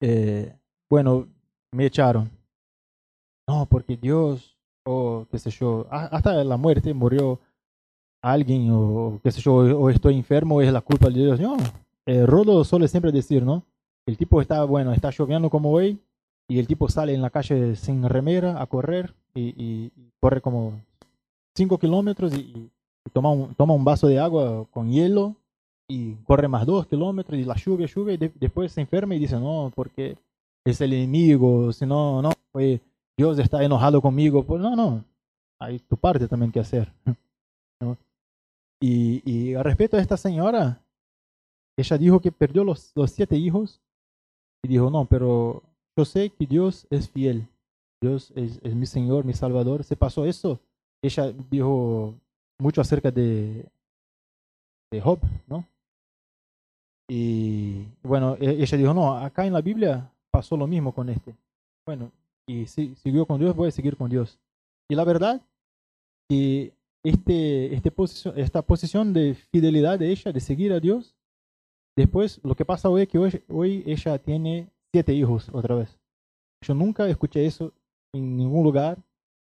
[0.00, 0.54] eh,
[0.88, 1.26] bueno,
[1.72, 2.30] me echaron.
[3.48, 7.40] No, porque Dios, o qué sé yo, hasta la muerte murió
[8.22, 11.40] alguien, o qué sé yo, o estoy enfermo, es la culpa de Dios.
[11.40, 11.56] No,
[12.06, 13.62] eh, Rodo suele siempre decir, ¿no?
[14.06, 15.98] El tipo está, bueno, está lloviendo como hoy,
[16.48, 20.80] y el tipo sale en la calle sin remera a correr y, corre como
[21.54, 22.70] 5 kilómetros y,
[23.12, 25.36] toma, un, toma un vaso de agua con hielo
[25.88, 29.38] y corre más 2 kilómetros y la lluvia, lluvia y después se enferma y dice,
[29.38, 30.16] no, porque
[30.64, 32.32] es el enemigo, si no, no,
[33.16, 34.44] Dios está enojado conmigo.
[34.44, 35.04] Pues no, no,
[35.58, 36.92] hay tu parte también que hacer.
[38.78, 40.82] Y, y al respecto a esta señora,
[41.78, 43.80] ella dijo que perdió los, los siete hijos
[44.62, 45.62] y dijo, no, pero
[45.96, 47.48] yo sé que Dios es fiel.
[48.00, 49.82] Dios es, mi Señor, mi Salvador.
[49.82, 50.60] Se pasó eso.
[51.02, 52.14] Ella dijo
[52.58, 53.66] mucho acerca de,
[54.90, 55.66] de Job, ¿no?
[57.08, 61.34] Y bueno, e, ella dijo, no, acá en la Biblia pasó lo mismo con este.
[61.86, 62.10] Bueno,
[62.46, 64.38] y si, siguió con Dios, voy a seguir con Dios.
[64.88, 65.40] Y la verdad
[66.28, 66.72] que
[67.04, 67.92] este, este
[68.36, 71.14] esta posición de fidelidad de ella, de seguir a Dios,
[71.96, 75.98] después lo que pasa hoy es que hoy ella tiene siete hijos otra vez.
[76.62, 77.72] Yo nunca escuché eso
[78.12, 78.98] en ningún lugar.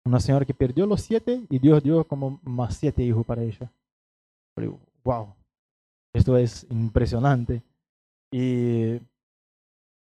[0.04, 3.70] Una señora que perdió los siete y Dios dio como más siete hijos para ella.
[5.04, 5.34] wow,
[6.14, 7.62] esto es impresionante.
[8.32, 8.98] Y,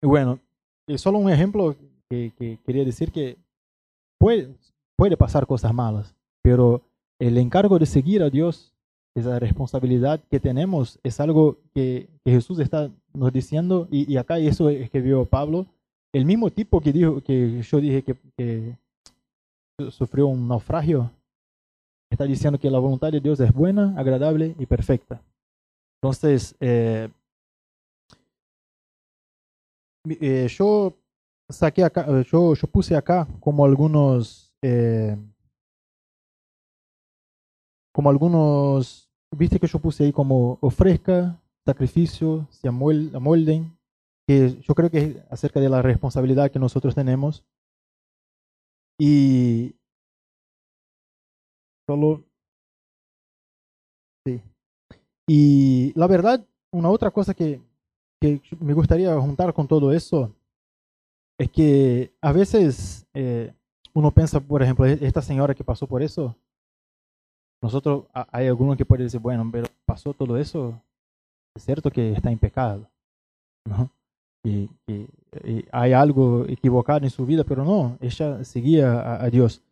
[0.02, 0.38] bueno,
[0.86, 1.74] es solo un ejemplo
[2.08, 3.36] que, que, quería decir que
[4.18, 4.54] puede,
[4.96, 6.82] puede pasar cosas malas, pero
[7.18, 8.74] el encargo de seguir a Dios
[9.18, 14.90] esa responsabilidad que tenemos es algo que, Jesús está nos diciendo, y, acá eso es
[14.90, 15.66] que vio Pablo,
[16.12, 18.76] el mismo tipo que dijo que yo dije que,
[19.90, 21.10] sufrió un naufragio,
[22.10, 25.20] está diciendo que la voluntad de Dios es buena, agradable y perfecta.
[26.00, 27.08] Entonces, eh,
[30.08, 30.96] eh, yo
[31.48, 35.16] saqué acá, yo, yo puse acá como algunos eh,
[37.98, 43.76] como algunos, viste que yo puse ahí como ofrezca, sacrificio, se amolden,
[44.24, 47.44] que yo creo que es acerca de la responsabilidad que nosotros tenemos.
[48.98, 49.74] Y
[51.86, 52.24] solo,
[54.26, 54.42] sí.
[55.28, 57.60] Y la verdad, una otra cosa que,
[58.58, 60.34] me gustaría juntar con todo eso
[61.38, 63.54] es que a veces eh,
[63.94, 66.34] uno piensa, por ejemplo, e-, esta señora que pasó por eso,
[67.62, 70.80] nosotros, hay algunos que pueden decir, bueno, pero pasó todo eso,
[71.56, 72.88] es cierto que está en pecado,
[74.48, 74.68] ¿no?
[74.94, 75.06] Y,
[75.70, 79.62] hay algo equivocado en su vida, pero no, ella seguía a, Dios.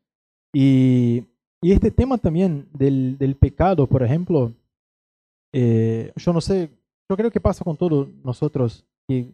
[0.53, 1.25] Y,
[1.63, 4.53] este tema también del, pecado, por ejemplo,
[5.53, 6.71] eh, yo no sé,
[7.09, 9.27] yo creo que pasa con todos nosotros, que,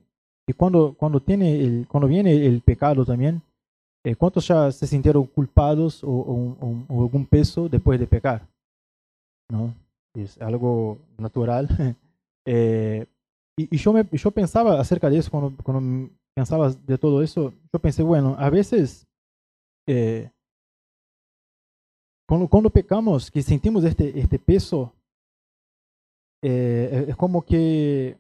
[0.47, 3.43] que cuando, cuando, tiene cuando viene el pecado también,
[4.05, 6.57] eh, ¿Cuántos ya se sintieron culpados o,
[6.89, 8.47] algún peso después de pecar?
[9.49, 9.75] ¿No?
[10.15, 11.69] Es algo natural.
[12.45, 13.07] eh,
[13.57, 17.79] y, yo, me, yo pensaba acerca de eso, cuando, cuando pensaba de todo eso, yo
[17.79, 19.07] pensé, bueno, a veces
[19.87, 20.31] eh,
[22.27, 24.93] cuando, cuando, pecamos, que sentimos este, este peso,
[26.43, 28.17] eh, es como que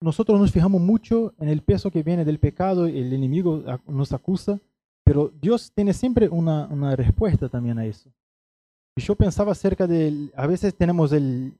[0.00, 4.60] nosotros nos fijamos mucho en el peso que viene del pecado, el enemigo nos acusa,
[5.04, 8.10] pero Dios tiene siempre una, una respuesta también a eso.
[8.96, 11.54] Y yo pensaba acerca de, a veces tenemos el,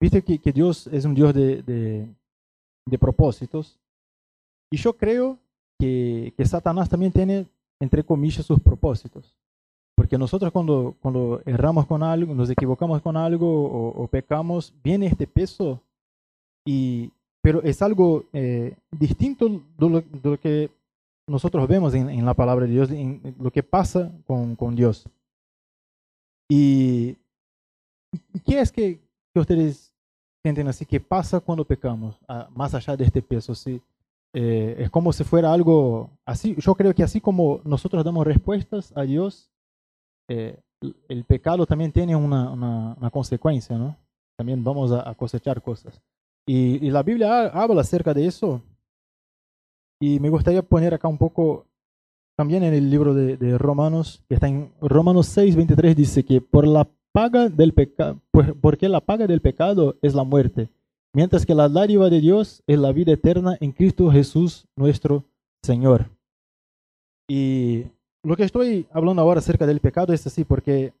[0.00, 2.08] viste que, que Dios es un Dios de, de,
[2.88, 3.78] de propósitos.
[4.70, 5.38] Y yo creo
[5.78, 7.46] que, que, Satanás también tiene,
[7.80, 9.34] entre comillas, sus propósitos.
[9.94, 15.26] Porque nosotros cuando, cuando erramos con algo, nos equivocamos con algo o, pecamos, viene este
[15.26, 15.80] peso,
[16.64, 17.10] y,
[17.42, 20.70] pero es algo eh, distinto de lo, de lo, que
[21.26, 25.04] nosotros vemos en, la palabra de Dios, en, lo que pasa con, con Dios.
[26.48, 27.16] Y,
[28.46, 29.00] qué es que,
[29.34, 29.92] ustedes
[30.42, 33.52] sienten así que pasa cuando pecamos, ah, más allá de este peso?
[34.34, 36.54] Eh, es como si fuera algo así.
[36.58, 39.50] Yo creo que así como nosotros damos respuestas a Dios,
[40.28, 40.58] eh,
[41.08, 43.96] el pecado también tiene una, una, consecuencia, ¿no?
[44.36, 46.00] También vamos a, cosechar cosas.
[46.46, 48.62] Y, y, la Biblia habla acerca de eso
[50.00, 51.66] y me gustaría poner acá un poco,
[52.36, 56.66] también en el libro de, Romanos, que está en Romanos 6, 23, dice que por
[56.66, 56.88] la
[57.18, 58.20] paga del pecado,
[58.60, 60.68] porque la paga del pecado es la muerte,
[61.12, 65.24] mientras que la dádiva de Dios es la vida eterna en Cristo Jesús nuestro
[65.62, 66.06] Señor.
[67.28, 67.84] Y
[68.22, 70.92] lo que estoy hablando ahora acerca del pecado es así, porque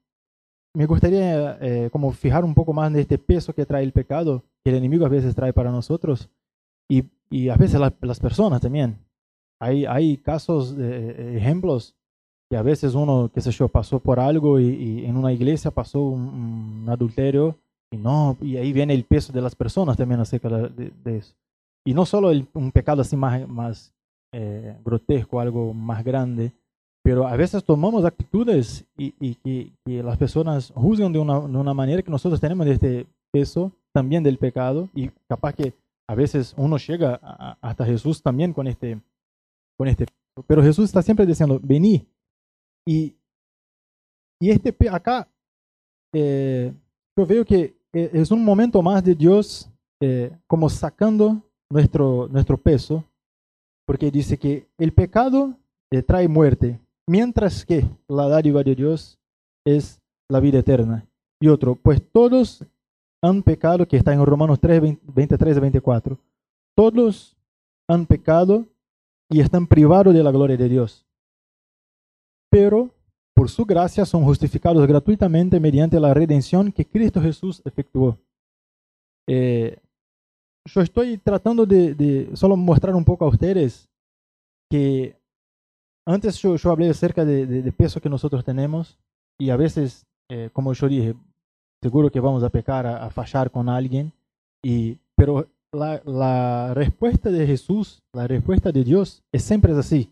[0.74, 4.42] me gustaría eh, como fijar un poco más en este peso que trae el pecado,
[4.64, 6.28] que el enemigo a veces trae para nosotros,
[6.88, 8.98] y y a veces las personas también.
[9.60, 11.94] Hay, hay casos, de, ejemplos,
[12.50, 16.00] que a veces uno, qué sé yo, pasó por algo y, en una iglesia pasó
[16.00, 17.56] un, adulterio
[17.90, 21.34] y no, y ahí viene el peso de las personas también acerca de, eso.
[21.84, 23.92] Y no solo un pecado así más, más
[24.32, 26.52] eh, grotesco, algo más grande,
[27.02, 29.34] pero a veces tomamos actitudes y, y
[29.84, 34.22] que, las personas juzgan de una, de una manera que nosotros tenemos este peso también
[34.22, 35.74] del pecado y capaz que
[36.06, 37.14] a veces uno llega
[37.60, 38.98] hasta Jesús también con este,
[39.76, 40.06] con este,
[40.46, 42.06] pero Jesús está siempre diciendo, vení.
[42.88, 43.14] Y,
[44.40, 45.28] este acá,
[46.14, 46.72] eh,
[47.18, 49.68] yo veo que eh, es un momento más de Dios
[50.00, 53.04] eh, como sacando nuestro, nuestro peso,
[53.86, 55.54] porque dice que el pecado
[56.06, 59.18] trae muerte, mientras que la dádiva de Dios
[59.66, 61.06] es la vida eterna.
[61.42, 62.64] Y otro, pues todos
[63.22, 66.18] han pecado, que está en Romanos 3, 23 y 24.
[66.74, 67.36] Todos
[67.86, 68.64] han pecado
[69.30, 71.07] y están privados de la gloria de Dios.
[72.50, 72.90] Pero
[73.34, 78.18] por su gracia son justificados gratuitamente mediante la redención que Cristo Jesús efectuó.
[79.28, 79.78] Eh,
[80.64, 83.88] yo estoy tratando de, solo mostrar un poco a ustedes
[84.70, 85.16] que
[86.06, 88.98] antes yo, hablé acerca de, peso que nosotros tenemos
[89.38, 91.14] y a veces, eh, como yo dije,
[91.80, 94.12] seguro que vamos a pecar, a, fallar con alguien,
[94.62, 100.10] y, pero la, la, respuesta de Jesús, la respuesta de Dios es siempre así.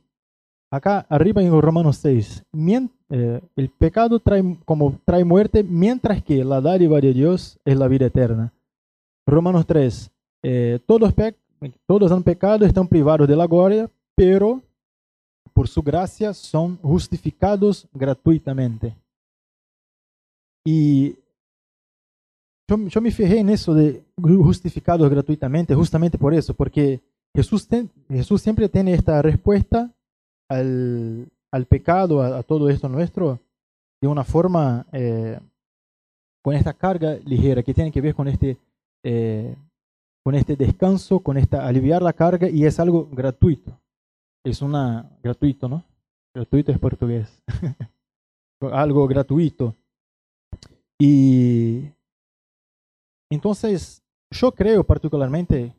[0.71, 2.45] Acá arriba en Romanos 6,
[3.09, 7.87] eh, el pecado trae, como trae muerte, mientras que la dádiva de Dios es la
[7.87, 8.53] vida eterna.
[9.27, 10.11] Romanos 3,
[10.43, 11.15] eh, todos,
[11.87, 14.61] todos han pecado, están privados de la gloria, pero
[15.53, 18.97] por su gracia son justificados gratuitamente.
[20.65, 21.17] Y
[22.69, 27.01] yo, me fijé en eso de justificados gratuitamente, justamente por eso, porque
[27.35, 27.69] Jesús,
[28.09, 29.96] Jesús siempre tiene esta respuesta
[30.49, 33.41] al, al pecado, a, todo esto nuestro,
[34.01, 35.39] de una forma eh,
[36.43, 38.57] con esta carga ligera que tiene que ver con este,
[39.03, 39.57] eh,
[40.25, 43.79] con este descanso, con esta aliviar la carga y es algo gratuito.
[44.45, 45.85] Es una gratuito, ¿no?
[46.35, 47.43] Gratuito es portugués.
[48.73, 49.75] algo gratuito.
[50.99, 51.91] Y
[53.31, 55.75] entonces yo creo particularmente,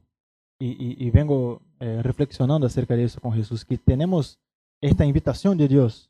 [0.60, 4.40] y, vengo eh, reflexionando acerca de eso con Jesús, que tenemos
[4.82, 6.10] esta invitación de Dios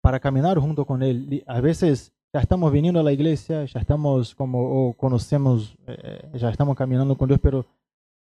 [0.00, 1.44] para caminar junto con Él.
[1.46, 6.50] A veces ya estamos viniendo a la iglesia, ya estamos como, o conocemos, eh, ya
[6.50, 7.66] estamos caminando con Dios, pero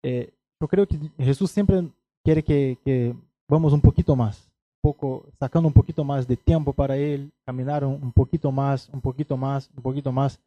[0.02, 1.88] eh, yo creo que Jesús siempre
[2.24, 3.14] quiere que, que,
[3.48, 4.50] vamos un poquito más,
[4.82, 9.36] poco, sacando un poquito más de tiempo para Él, caminar un, poquito más, un poquito
[9.36, 10.38] más, un poquito más.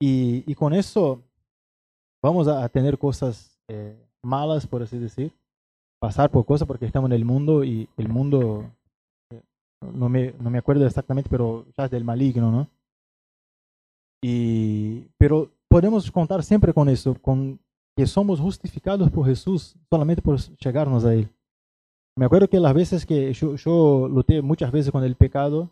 [0.00, 1.22] Y, y con eso
[2.22, 5.32] vamos a, tener cosas eh, malas, por así decir,
[6.04, 8.70] pasar por cosas porque estamos en el mundo y el mundo
[9.80, 12.68] no me, no me acuerdo exactamente, pero ya es del maligno, ¿no?
[14.22, 17.58] Y, pero podemos contar siempre con eso, con
[17.96, 21.30] que somos justificados por Jesús solamente por llegarnos a Él.
[22.16, 25.70] Me acuerdo que las veces que yo, yo luché muchas veces con el pecado,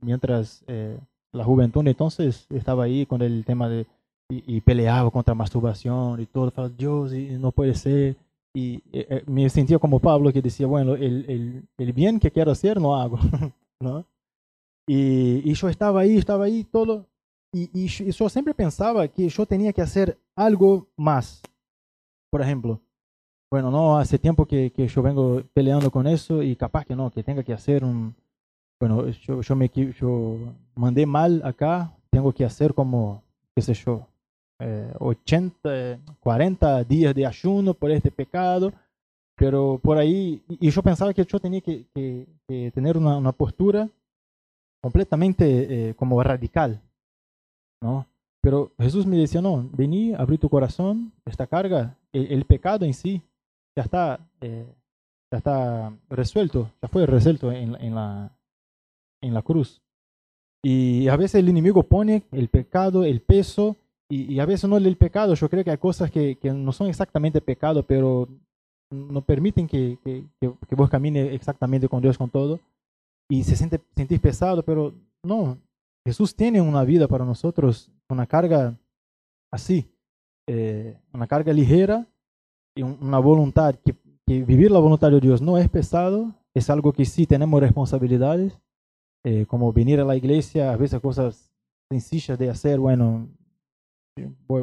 [0.00, 0.98] mientras eh,
[1.30, 3.86] la juventud entonces estaba ahí con el tema de,
[4.28, 8.16] y, peleaba contra masturbación y todo, falaba, Dios, y no puede ser.
[8.54, 12.30] Y eh, eh, me sentía como Pablo que decía, bueno, el, el, el bien que
[12.30, 13.18] quiero hacer no hago,
[13.80, 14.06] ¿no?
[14.86, 17.06] Y, y, yo estaba ahí, estaba ahí todo,
[17.52, 21.42] y, y, yo siempre pensaba que yo tenía que hacer algo más.
[22.30, 22.80] Por ejemplo,
[23.50, 27.10] bueno, no hace tiempo que, que yo vengo peleando con eso y capaz que no,
[27.10, 28.14] que tenga que hacer un,
[28.80, 30.36] bueno, yo, yo me yo
[30.74, 33.22] mandé mal acá, tengo que hacer como,
[33.54, 34.06] qué sé yo,
[34.60, 38.72] eh, 80, 40 días de ayuno por este pecado,
[39.36, 43.88] pero por ahí, y yo pensaba que yo tenía que, que, tener una, una, postura
[44.82, 46.80] completamente eh, como radical,
[47.80, 48.06] ¿no?
[48.40, 53.20] Pero Jesús me decía, no, vení, abrí tu corazón, esta carga, el, pecado en sí
[53.76, 54.66] ya está, eh,
[55.30, 58.32] ya está resuelto, ya fue resuelto en, en, la,
[59.22, 59.80] en la cruz.
[60.62, 63.76] Y a veces el enemigo pone el pecado, el peso,
[64.10, 66.88] y, a veces no el pecado, yo creo que hay cosas que, que no son
[66.88, 68.28] exactamente pecado, pero
[68.90, 72.58] no permiten que, que, que, vos camines exactamente con Dios con todo.
[73.30, 75.58] Y se siente sentir pesado, pero no,
[76.06, 78.74] Jesús tiene una vida para nosotros, una carga
[79.52, 79.90] así,
[80.48, 82.06] eh, una carga ligera
[82.74, 83.94] y una voluntad, que,
[84.26, 88.58] que, vivir la voluntad de Dios no es pesado, es algo que sí tenemos responsabilidades,
[89.26, 91.52] eh, como venir a la iglesia, a veces cosas
[91.90, 93.28] sencillas de hacer, bueno,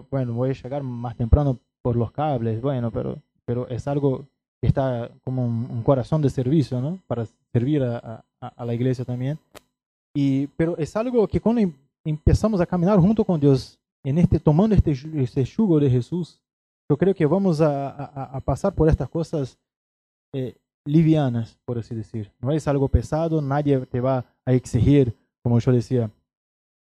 [0.09, 4.25] bueno, voy a llegar más temprano por los cables, bueno, pero, pero es algo
[4.61, 6.99] que está como un, corazón de servicio, ¿no?
[7.07, 9.37] Para servir a, a, la iglesia también.
[10.15, 14.39] Y, pero es algo que cuando em, empezamos a caminar junto con Dios, en este,
[14.39, 16.39] tomando este, este yugo de Jesús,
[16.89, 19.57] yo creo que vamos a, a pasar por estas cosas
[20.33, 22.31] eh, livianas, por así decir.
[22.39, 26.11] No es algo pesado, nadie te va a exigir, como yo decía,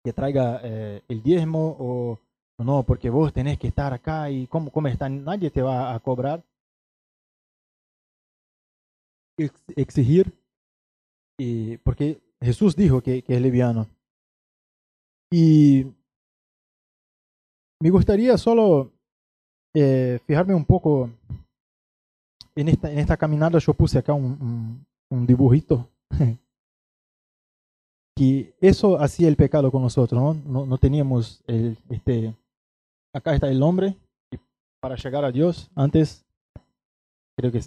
[0.03, 2.19] que traiga eh, el diezmo o
[2.57, 5.99] no, porque vos tenés que estar acá y cómo, cómo está, nadie te va a
[5.99, 6.43] cobrar.
[9.75, 10.31] exigir,
[11.37, 13.87] y, porque Jesús dijo que, que es liviano.
[15.31, 15.87] Y
[17.81, 18.91] me gustaría solo
[19.73, 21.09] eh, fijarme un poco
[22.55, 23.59] en esta, en esta caminada.
[23.59, 25.89] Yo puse acá un, dibujito.
[28.15, 30.65] que eso hacía el pecado con nosotros, ¿no?
[30.65, 31.43] No, teníamos
[31.89, 32.35] este,
[33.13, 33.95] acá está el hombre
[34.81, 36.25] para llegar a Dios antes,
[37.37, 37.61] creo que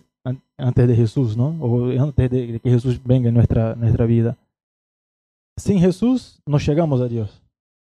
[0.58, 1.56] antes de Jesús, ¿no?
[1.60, 4.36] O antes de que Jesús venga en nuestra, nuestra vida.
[5.56, 7.42] Sin Jesús no llegamos a Dios,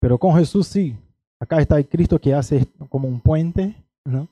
[0.00, 0.96] pero con Jesús sí.
[1.38, 4.28] Acá está el Cristo que hace como un puente, ¿no?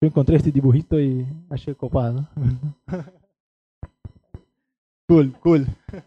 [0.00, 2.28] Yo encontré este dibujito y achei copado.
[5.08, 5.66] cool, cool.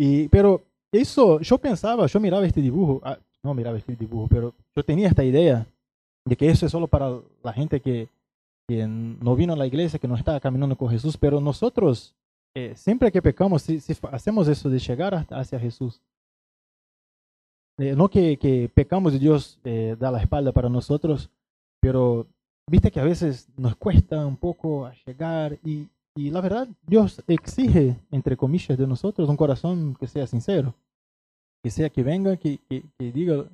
[0.00, 3.18] Y, pero eso, yo pensaba, yo miraba este dibujo, ah,
[3.48, 5.66] no miraba este dibujo, pero yo tenía esta idea
[6.24, 8.08] de que eso es solo para la gente que,
[8.68, 12.14] que no vino a la iglesia, que no está caminando con Jesús, pero nosotros,
[12.54, 13.80] eh, siempre que pecamos, si,
[14.12, 16.02] hacemos eso de llegar hacia Jesús,
[17.78, 21.30] eh, no que, que, pecamos y Dios eh, da la espalda para nosotros,
[21.80, 22.26] pero
[22.70, 27.96] viste que a veces nos cuesta un poco llegar y, y la verdad Dios exige,
[28.10, 30.74] entre comillas, de nosotros un corazón que sea sincero
[31.62, 33.44] que sea que venga, que, que, diga,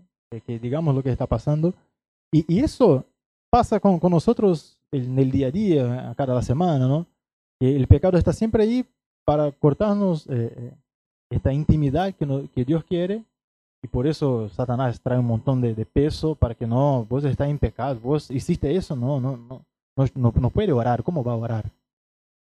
[0.47, 1.75] que digamos lo que está pasando.
[2.33, 3.05] Y, y eso
[3.51, 7.07] pasa con, con, nosotros en el día a día, a cada semana, ¿no?
[7.61, 8.85] Que el pecado está siempre ahí
[9.25, 10.73] para cortarnos eh, eh,
[11.31, 13.25] esta intimidad que, no, que Dios quiere
[13.83, 17.49] Y por eso Satanás trae un montón de, de peso para que no, vos estás
[17.49, 19.65] en pecado, vos hiciste eso, no, no, no,
[19.97, 21.71] no, no puede orar, ¿cómo va a orar?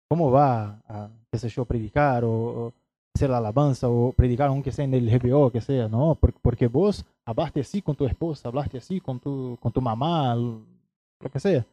[0.08, 2.72] ¿Cómo va a, qué sé yo, predicar o,
[3.14, 5.20] hacer la alabanza o predicar aunque sea en el
[5.52, 9.72] que sea, no, porque, vos hablaste así con tu esposa, hablaste así con tu, con
[9.72, 11.64] tu mamá, lo que sea.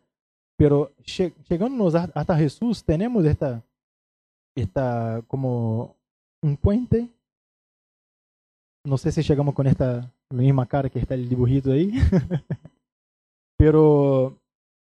[0.57, 0.91] Pero
[1.49, 3.63] llegándonos hasta Jesús, tenemos esta,
[4.55, 5.95] esta como
[6.41, 7.09] un puente
[8.83, 11.91] no sé si llegamos con esta misma cara que está el dibujito ahí.
[13.57, 14.37] Pero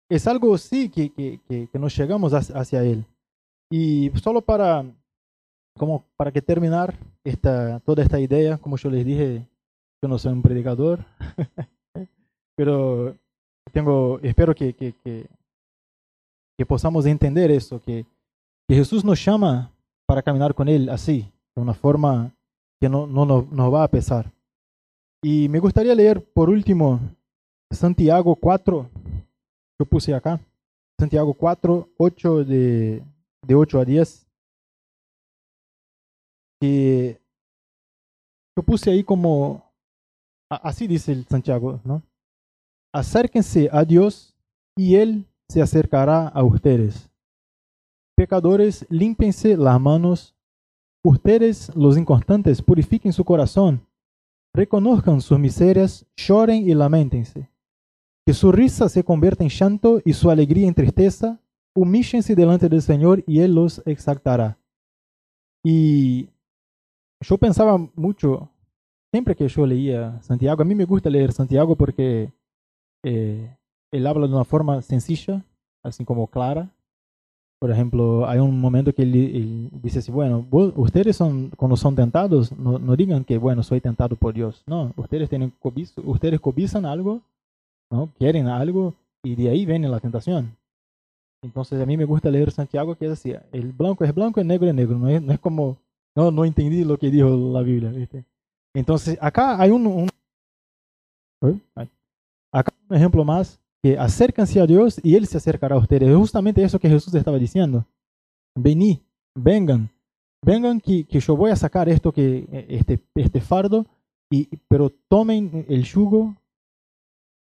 [0.08, 3.04] es algo sí que, que, que, nos llegamos hacia él.
[3.70, 4.84] Y solo para,
[5.76, 9.46] como para que terminar esta, toda esta idea, como yo les dije,
[10.02, 11.04] yo no soy un predicador,
[12.56, 13.14] pero
[13.72, 15.26] tengo, espero que, que, que,
[16.56, 18.06] que podamos entender eso, que,
[18.68, 19.70] que Jesús nos llama
[20.06, 22.32] para caminar con Él así, de una forma
[22.80, 24.30] que no, no nos va a pesar.
[25.22, 27.00] Y me gustaría leer por último
[27.70, 28.88] Santiago 4,
[29.78, 30.40] yo puse acá,
[30.98, 33.02] Santiago 4, 8 de,
[33.42, 34.25] de 8 a 10,
[36.60, 37.20] que
[38.56, 39.70] yo puse ahí como,
[40.48, 42.02] así dice el Santiago, ¿no?
[42.94, 44.34] Acérquense a Dios
[44.76, 47.10] y Él se acercará a ustedes.
[48.16, 50.36] Pecadores, límpense las manos
[51.06, 53.86] Ustedes, los inconstantes, purifiquen su corazón,
[54.52, 57.48] reconozcan sus miserias, lloren y lamentense.
[58.26, 61.38] Que su risa se convierta en llanto y su alegría en tristeza.
[61.76, 64.58] Humíllense delante del Señor y Él los exaltará.
[65.64, 66.28] Y
[67.20, 68.48] yo pensaba mucho,
[69.12, 72.30] siempre que yo leía Santiago, a mí me gusta leer Santiago porque
[73.04, 73.56] eh,
[73.92, 75.44] él habla de una forma sencilla,
[75.82, 76.70] así como clara,
[77.58, 82.52] por ejemplo, hay un momento que él, dice así, bueno, ustedes son, cuando son tentados,
[82.52, 84.62] no, digan que, bueno, soy tentado por Dios.
[84.66, 87.22] No, ustedes tienen cobizo, ustedes cobizan algo,
[87.90, 88.10] ¿no?
[88.18, 90.54] Quieren algo y de ahí viene la tentación.
[91.42, 94.46] Entonces a mí me gusta leer Santiago que es así, el blanco es blanco, el
[94.46, 95.78] negro es negro, no es, no es como,
[96.16, 98.24] no, no entendí lo que dijo la Biblia, ¿viste?
[98.74, 100.08] Entonces acá hay un, un
[102.52, 103.60] acá un ejemplo más
[103.94, 106.08] acérquense a Dios y Él se acercará a ustedes.
[106.08, 107.86] Es justamente eso que Jesús estaba diciendo.
[108.58, 109.00] Vení,
[109.34, 109.90] vengan,
[110.42, 113.86] vengan que, que yo voy a sacar esto que, este, este fardo,
[114.30, 116.34] y, pero tomen el yugo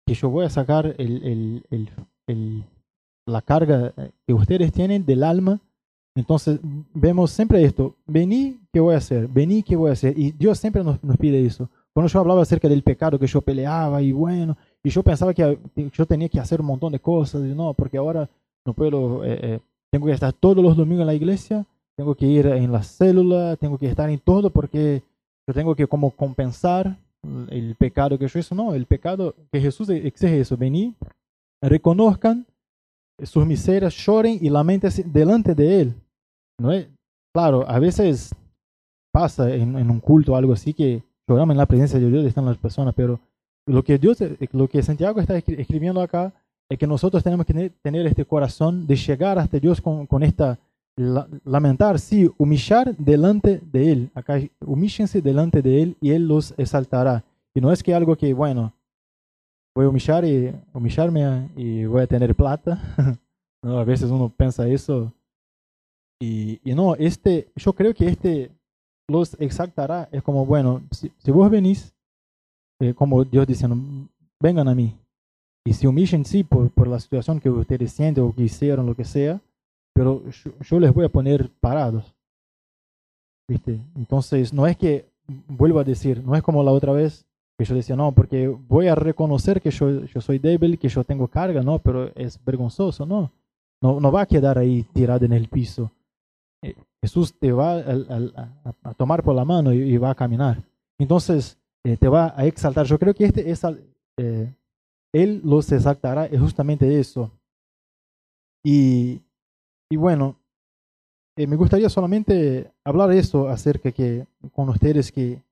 [0.07, 0.97] que yo voy a sacar
[3.27, 3.95] la carga
[4.27, 5.61] que ustedes tienen del alma.
[6.15, 6.61] Entonces
[6.93, 9.27] vemos siempre esto, vení, ¿qué voy a hacer?
[9.27, 10.17] Vení, ¿qué voy a hacer?
[10.17, 11.69] Y Dios siempre nos, nos pide eso.
[11.93, 15.59] Cuando yo hablaba acerca del pecado que yo peleaba y bueno, y yo pensaba que
[15.93, 18.29] yo tenía que hacer un montón de cosas, y no, porque ahora
[18.65, 19.61] no puedo, eh, eh,
[19.91, 23.57] tengo que estar todos los domingos en la iglesia, tengo que ir en la célula,
[23.57, 25.03] tengo que estar en todo porque
[25.47, 26.99] yo tengo que como compensar
[27.51, 28.55] el pecado que yo hice.
[28.55, 30.95] No, el pecado que Jesús exige eso, venir,
[31.63, 32.45] reconozcan
[33.23, 35.95] sus miserias, lloren y lamenten delante de Él.
[36.59, 36.89] ¿No es?
[37.33, 38.35] Claro, a veces
[39.13, 42.45] pasa en, un culto o algo así que lloramos en la presencia de Dios, están
[42.45, 43.21] las personas, pero
[43.67, 44.19] lo que Dios,
[44.53, 46.33] lo que Santiago está escribiendo acá
[46.69, 50.59] es que nosotros tenemos que tener este corazón de llegar hasta Dios con, con esta
[50.97, 54.11] lamentar, sí, humillar delante de Él.
[54.15, 57.25] Acá humíllense delante de Él y Él los exaltará.
[57.55, 58.73] Y no es que algo que, bueno,
[59.75, 62.81] voy a humillar y humillarme y voy a tener plata.
[63.63, 65.13] no, a veces uno piensa eso.
[66.21, 68.51] Y, y, no, este, yo creo que este
[69.09, 70.09] los exaltará.
[70.13, 71.95] Es como, bueno, si, si vos venís
[72.81, 73.77] eh, como Dios diciendo,
[74.41, 74.95] vengan a mí.
[75.65, 78.95] Y se humillen, sí, por, por la situación que ustedes sienten o que hicieron, lo
[78.95, 79.41] que sea,
[79.95, 80.23] pero
[80.69, 82.15] yo, les voy a poner parados.
[83.49, 83.81] ¿Viste?
[83.95, 85.07] Entonces, no es que,
[85.49, 87.25] vuelvo a decir, no es como la otra vez
[87.57, 91.05] que yo decía, no, porque voy a reconocer que yo, yo soy débil, que yo
[91.05, 93.31] tengo carga, no, pero es vergonzoso, no.
[93.81, 95.91] No, no va a quedar ahí tirado en el piso.
[97.05, 100.63] Eh, Jesús te va a, a, tomar por la mano y, y, va a caminar.
[100.99, 102.87] Entonces, eh, te va a exaltar.
[102.87, 103.63] Yo creo que este es,
[104.19, 104.55] eh,
[105.13, 107.31] Él los exaltará es justamente eso.
[108.65, 109.21] Y,
[109.91, 110.37] y bueno,
[111.37, 115.43] eh, me gustaría solamente hablar eso acerca que con ustedes que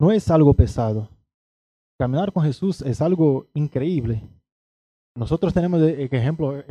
[0.00, 1.08] no es algo pesado.
[1.98, 4.22] Caminar con Jesús es algo increíble.
[5.16, 6.62] Nosotros tenemos de, ejemplo,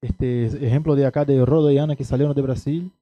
[0.00, 2.92] este ejemplo de acá de Rodo y Ana que salieron de Brasil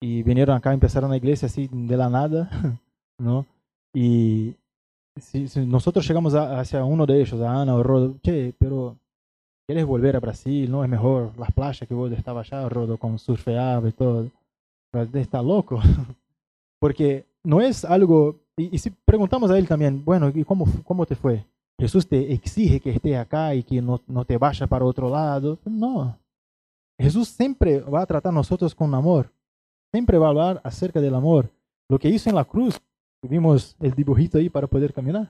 [0.00, 2.50] y vinieron acá, empezaron la iglesia así de la nada,
[3.18, 3.46] ¿no?
[3.94, 4.54] Y
[5.16, 8.96] si, nosotros llegamos hacia uno de ellos, a Ana o Rodo, che, pero
[9.66, 10.70] ¿quieres volver a Brasil?
[10.70, 14.30] ¿No es mejor las playas que vos estaba allá, Rodo, con surfeaba y todo?
[15.14, 15.80] Está loco.
[16.80, 21.14] Porque no es algo y, si preguntamos a él también, bueno, ¿y cómo, cómo te
[21.14, 21.44] fue?
[21.78, 25.58] Jesús te exige que estés acá y que no, no te vayas para otro lado.
[25.66, 26.16] No.
[26.98, 29.30] Jesús siempre va a tratar a nosotros con amor.
[29.96, 31.48] Siempre va a hablar acerca del amor.
[31.88, 32.78] Lo que hizo en la cruz,
[33.22, 35.26] vimos el dibujito ahí para poder caminar,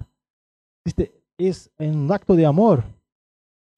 [0.85, 2.83] este, es un acto de amor.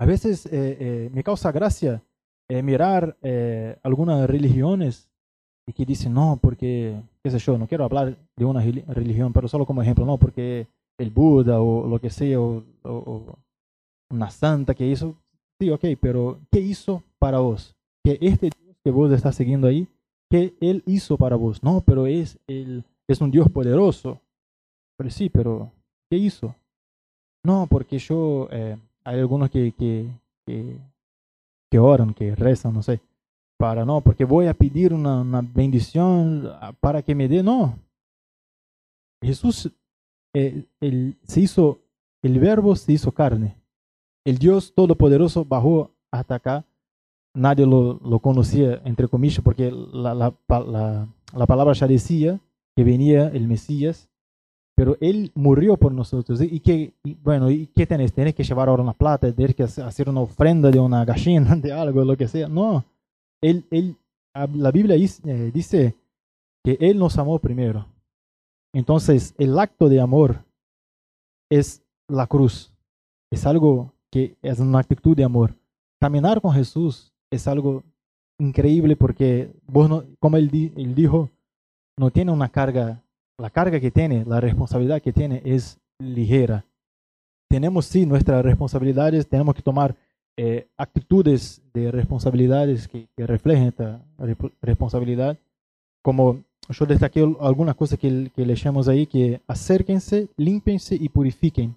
[0.00, 2.02] A veces eh, eh, me causa gracia
[2.48, 3.18] eh, mirar
[3.82, 5.10] algunas religiones
[5.66, 9.46] y que dicen, no, porque, qué sé yo, no quiero hablar de una religión, pero
[9.46, 10.68] solo como ejemplo, no, porque
[10.98, 13.38] el Buda o lo que sea, o,
[14.10, 15.14] una santa que hizo,
[15.60, 17.76] sí, ok, pero ¿qué hizo para vos?
[18.02, 19.86] Que este Dios que vos estás siguiendo ahí,
[20.30, 21.62] ¿qué Él hizo para vos?
[21.62, 24.20] No, pero es, el, es un Dios poderoso.
[24.96, 25.70] Pero sí, pero
[26.10, 26.54] ¿qué hizo?
[27.44, 30.10] No, porque yo, eh, hay algunos que, que,
[30.46, 30.76] que,
[31.70, 33.00] que oran, que rezan, no sé
[33.58, 37.76] para no, porque voy a pedir una, una bendición ah, para que me dé, no.
[39.20, 39.70] Jesús
[40.32, 41.80] eh, el, se hizo,
[42.22, 43.56] el verbo se hizo carne.
[44.24, 46.64] El Dios Todopoderoso bajó hasta acá.
[47.34, 52.40] Nadie lo, lo conocía, entre comillas, porque la, la, la, la, palabra ya decía
[52.74, 54.08] que venía el Mesías,
[54.74, 56.40] pero Él murió por nosotros.
[56.40, 58.12] Y que, bueno, ¿y qué tenés?
[58.12, 59.32] ¿Tienes que llevar ahora una plata?
[59.32, 62.48] ¿Tienes que hacer una ofrenda de una gallina, de algo, lo que sea?
[62.48, 62.84] No
[63.40, 63.96] él, él,
[64.34, 65.96] la Biblia eh, dice
[66.64, 67.86] que Él nos amó primero.
[68.72, 70.44] Entonces, el acto de amor
[71.50, 72.72] es la cruz.
[73.30, 75.54] Es algo que es una actitud de amor.
[76.00, 77.82] Caminar con Jesús es algo
[78.38, 79.50] increíble porque,
[80.20, 80.50] como él,
[80.94, 81.30] dijo,
[81.96, 83.02] no tiene una carga.
[83.38, 86.64] La carga que tiene, la responsabilidad que tiene es ligera.
[87.48, 89.94] Tenemos sí nuestras responsabilidades, tenemos que tomar
[90.36, 94.00] eh, actitudes de responsabilidades que, reflejen esta
[94.60, 95.38] responsabilidad,
[96.02, 101.76] como yo destaqué algunas cosas que, que leemos ahí, que acérquense, límpense y purifiquen.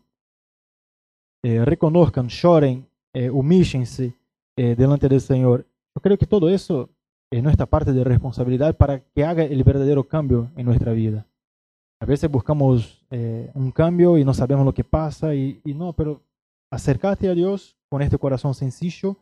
[1.44, 3.30] Eh, reconozcan, lloren, eh,
[4.56, 5.66] eh, delante del Señor.
[5.96, 6.90] Yo creo que todo eso
[7.32, 11.26] es nuestra parte de responsabilidad para que haga el verdadero cambio en nuestra vida.
[12.02, 16.24] A veces buscamos un cambio y no sabemos lo que pasa y, no, pero
[16.72, 19.18] acércate a Dios con este corazón sencillo,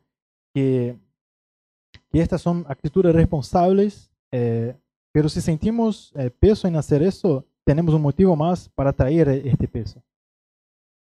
[0.53, 0.97] que,
[2.11, 4.75] estas son actitudes responsables, eh,
[5.11, 9.67] pero si sentimos eh, peso en hacer eso, tenemos un motivo más para traer este
[9.67, 10.01] peso.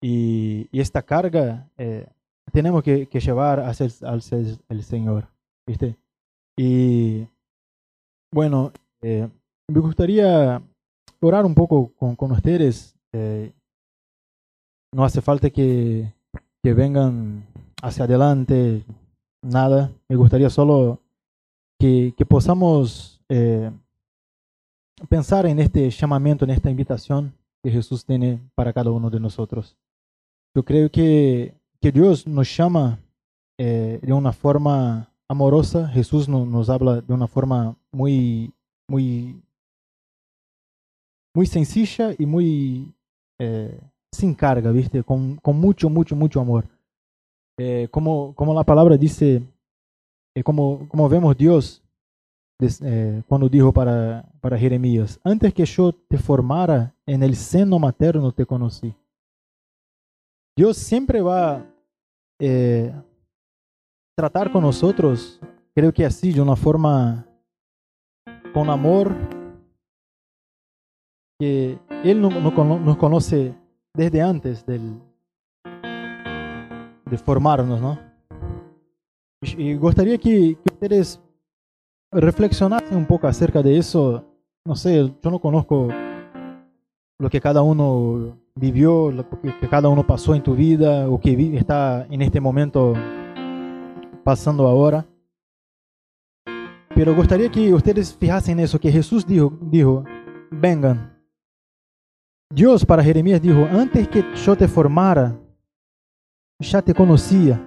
[0.00, 2.06] Y, esta carga eh,
[2.52, 5.28] tenemos que, que, llevar hacia el, el Señor.
[5.66, 5.96] ¿viste?
[6.56, 7.26] Y
[8.32, 8.72] bueno,
[9.02, 10.62] me gustaría
[11.20, 12.96] orar un poco con, con ustedes.
[14.92, 16.12] no hace falta que,
[16.62, 17.44] que vengan
[17.82, 18.84] hacia adelante,
[19.42, 19.92] nada.
[20.08, 21.00] Me gustaría solo
[21.78, 23.70] que, que podamos eh,
[25.08, 29.76] pensar en este llamamiento, en esta invitación que Jesús tiene para cada uno de nosotros.
[30.54, 31.54] Yo creo que,
[31.84, 32.98] que Dios nos llama
[33.58, 35.86] eh, de una forma amorosa.
[35.88, 38.54] Jesús no, nos habla de una forma muy,
[38.88, 39.38] muy,
[41.34, 42.94] muy sencilla y muy
[43.38, 43.78] eh,
[44.10, 45.02] sin carga, ¿viste?
[45.02, 46.64] Con, con mucho, mucho, mucho amor.
[47.58, 49.42] Eh, como, como la palabra dice,
[50.34, 51.82] eh, como, como vemos Dios
[52.80, 58.32] eh, cuando dijo para, para Jeremías, antes que yo te formara en el seno materno
[58.32, 58.94] te conocí.
[60.56, 61.73] Dios siempre va
[62.40, 63.04] a
[64.16, 65.40] tratar con nosotros,
[65.74, 67.26] creo que así, de una forma
[68.52, 69.14] con amor,
[71.38, 73.54] que Él nos conoce
[73.92, 75.00] desde antes del,
[77.10, 77.98] de formarnos, ¿no?
[79.56, 81.20] Y, gustaría que, ustedes
[82.12, 84.24] reflexionasen un poco acerca de eso.
[84.66, 85.88] No sé, yo no conozco
[87.18, 91.56] lo que cada uno vivió, lo que cada uno pasó en tu vida o que
[91.56, 92.94] está en este momento
[94.22, 95.06] pasando ahora.
[96.94, 100.04] Pero gustaría que ustedes fijasen eso, que Jesús dijo, dijo,
[100.50, 101.18] vengan,
[102.52, 105.36] Dios para Jeremías dijo, antes que yo te formara,
[106.60, 107.60] ya te conocía.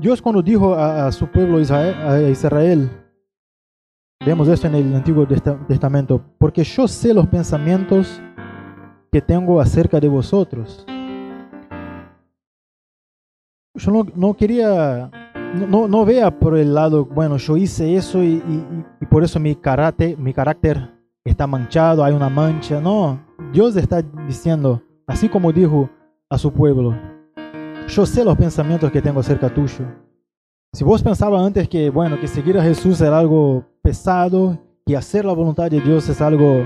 [0.00, 2.90] Dios cuando dijo a, su pueblo Israel,
[4.24, 8.22] vemos esto en el Antiguo Testamento, porque yo sé los pensamientos
[9.10, 10.84] que tengo acerca de vosotros.
[13.74, 15.10] Yo no, no quería,
[15.68, 19.38] no, no, vea por el lado, bueno, yo hice eso y, y, y por eso
[19.38, 20.90] mi carácter, mi carácter
[21.24, 22.80] está manchado, hay una mancha.
[22.80, 23.20] No,
[23.52, 25.88] Dios está diciendo, así como dijo
[26.28, 26.94] a su pueblo,
[27.86, 29.84] yo sé los pensamientos que tengo acerca tuyo.
[30.72, 35.24] Si vos pensabas antes que, bueno, que seguir a Jesús era algo pesado, que hacer
[35.24, 36.64] la voluntad de Dios es algo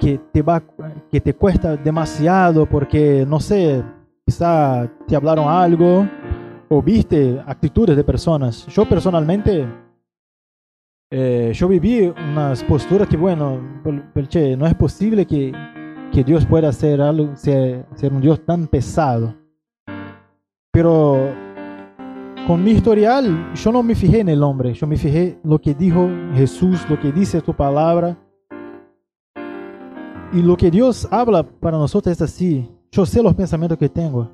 [0.00, 0.62] que te va
[1.10, 3.84] que te cuesta demasiado porque no sé,
[4.24, 6.08] quizá te hablaron algo
[6.68, 8.66] o viste actitudes de personas.
[8.68, 9.68] Yo personalmente
[11.12, 13.60] eh, yo viví unas posturas que bueno,
[14.28, 15.52] che, no es posible que,
[16.12, 19.34] que Dios pueda ser algo ser, ser un Dios tan pesado.
[20.72, 21.34] Pero
[22.46, 25.74] con mi historial, yo no me fijé en el hombre, yo me fijé lo que
[25.74, 28.16] dijo Jesús, lo que dice tu palabra.
[30.32, 32.70] Y lo que Dios habla para nosotros es así.
[32.90, 34.30] Yo sé los pensamientos que tengo.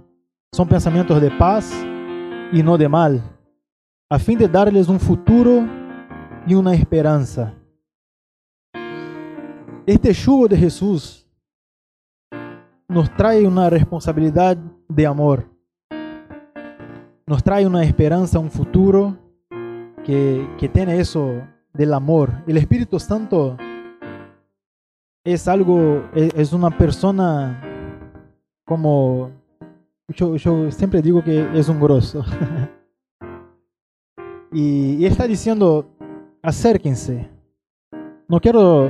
[0.53, 1.73] Son pensamientos de paz
[2.53, 3.21] y no de mal,
[4.09, 5.67] a fin de darles un futuro
[6.47, 7.55] y una esperanza.
[9.85, 11.27] Este yugo de Jesús
[12.89, 14.57] nos trae una responsabilidad
[14.89, 15.57] de amor
[17.29, 19.19] nos trae una esperanza, un futuro
[20.05, 21.43] que, que tiene eso
[21.73, 22.45] del amor.
[22.47, 23.57] El Espíritu Santo
[25.27, 27.61] es algo, es, una persona
[28.65, 29.33] como,
[30.09, 32.25] yo, yo, siempre digo que es un grosso.
[34.53, 35.85] y, está diciendo,
[36.43, 37.29] acérquense.
[38.29, 38.89] No quiero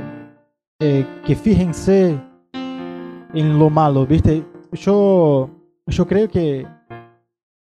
[0.79, 2.21] eh, que fíjense
[2.53, 4.45] en lo malo, ¿viste?
[4.73, 5.49] Yo,
[5.87, 6.67] yo creo que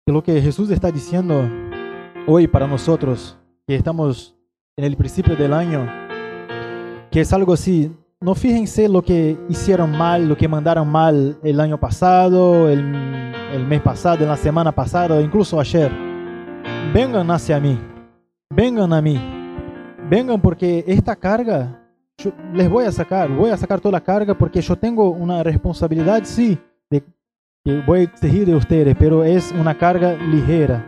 [0.07, 1.49] lo que Jesús está diciendo
[2.27, 4.37] hoy para nosotros, que estamos
[4.77, 5.87] en el principio del año,
[7.11, 7.91] que es algo así,
[8.23, 12.85] no fíjense lo que hicieron mal, lo que mandaron mal el año pasado, el,
[13.67, 15.91] mes pasado, la semana pasada, incluso ayer.
[16.93, 17.79] Vengan hacia mí,
[18.51, 19.19] vengan a mí,
[20.11, 21.81] vengan porque esta carga
[22.53, 26.23] les voy a sacar, voy a sacar toda la carga porque yo tengo una responsabilidad,
[26.25, 26.59] sí,
[26.91, 27.03] de
[27.65, 30.85] que voy a exigir de ustedes, pero es una carga ligera.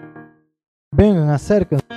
[0.91, 1.92] Vengan, acérquense.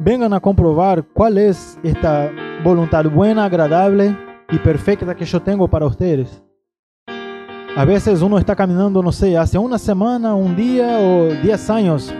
[0.00, 2.30] Vengan a comprobar cuál es esta
[2.62, 4.16] voluntad buena, agradable
[4.48, 6.40] y perfecta que yo tengo para ustedes.
[7.76, 12.14] A veces uno está caminando, no sé, hace una semana, un día o diez años,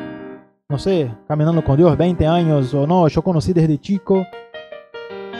[0.68, 4.26] no sé, caminando con Dios, 20 años o no, yo conocí desde chico.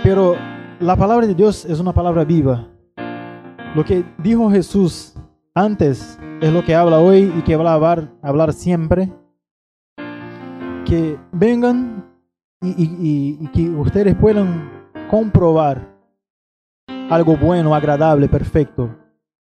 [0.05, 0.37] Pero
[0.79, 2.69] la palabra de Dios es una palabra viva.
[3.75, 5.13] Lo que dijo Jesús
[5.57, 9.13] antes es lo que habla hoy y que va a hablar siempre.
[10.85, 12.08] Que vengan
[12.61, 14.71] y, que ustedes puedan
[15.09, 15.97] comprobar
[17.11, 18.95] algo bueno, agradable, perfecto.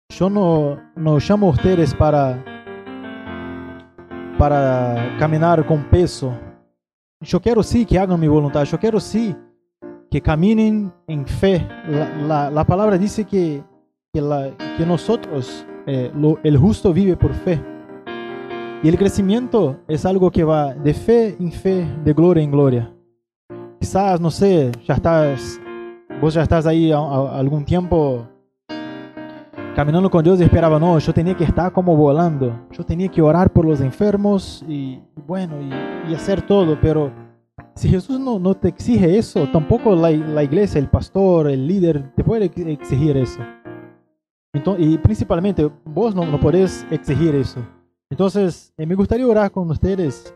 [0.08, 2.44] Yo no, no llamo a ustedes para,
[4.38, 6.32] para caminar con peso.
[7.20, 8.64] Yo quiero sí que hagan mi voluntad.
[8.64, 9.34] Yo quiero sí
[10.10, 11.66] que caminen en fe.
[12.26, 13.62] La, la, palabra dice que,
[14.12, 17.62] que, la, que nosotros eh, el justo vive por fe.
[18.82, 22.92] Y el crecimiento es algo que va de fe en fe, de gloria en gloria.
[23.82, 25.60] Quizás, no sé, ya estás,
[26.20, 28.28] vos ya estás ahí algún tiempo
[29.74, 33.20] caminando con Dios y esperaba, no, yo tenía que estar como volando, yo tenía que
[33.20, 35.56] orar por los enfermos y, bueno,
[36.08, 37.10] y, hacer todo, pero
[37.74, 42.14] si Jesús no, no te exige eso, tampoco la, la iglesia, el pastor, el líder,
[42.14, 43.40] te puede exigir eso
[44.78, 47.58] y principalmente vos no, no podés exigir eso.
[48.10, 50.32] Entonces, eh, me gustaría orar con ustedes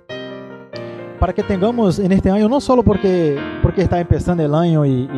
[1.19, 5.09] para que tengamos en este año, no solo porque, porque está empezando el año y,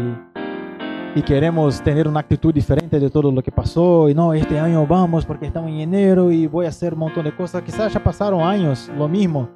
[1.15, 4.87] y, queremos tener una actitud diferente de todo lo que pasó, y no, este año
[4.87, 8.03] vamos porque estamos en enero y voy a hacer un montón de cosas, quizás ya
[8.03, 9.49] pasaron años, lo mismo,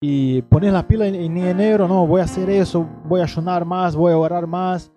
[0.00, 3.66] y poner la pila en, en enero, no, voy a hacer eso, voy a ayunar
[3.66, 4.90] más, voy a orar más,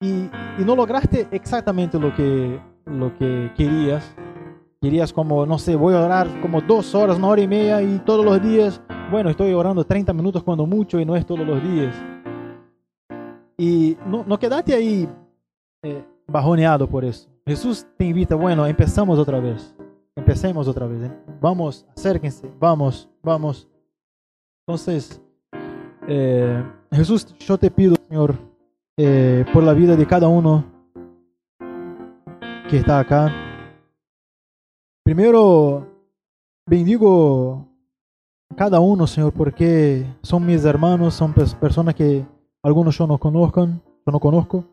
[0.00, 4.16] y, y no lograste exactamente lo que, lo que querías.
[4.82, 7.98] Querías como, no sé, voy a orar como dos horas, una hora y media y
[7.98, 8.80] todos los días.
[9.10, 11.94] Bueno, estoy orando 30 minutos cuando mucho y no es todos los días.
[13.58, 15.06] Y no, no quedate ahí
[15.82, 17.28] eh, bajoneado por eso.
[17.44, 19.76] Jesús te invita, bueno, empezamos otra vez.
[20.16, 21.10] Empecemos otra vez.
[21.10, 21.12] ¿eh?
[21.42, 23.68] Vamos, acérquense, vamos, vamos.
[24.66, 25.20] Entonces,
[26.08, 28.34] eh, Jesús, yo te pido, Señor,
[29.52, 30.64] por la vida de cada uno
[32.70, 33.49] que está acá.
[35.10, 35.88] Primero,
[36.68, 37.66] bendigo
[38.56, 42.24] cada uno, Señor, porque son mis hermanos, son personas que
[42.62, 44.64] algunos yo no conozcan, yo no conozco,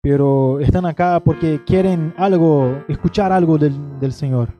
[0.00, 4.50] pero están acá porque quieren algo, escuchar algo del, del Señor.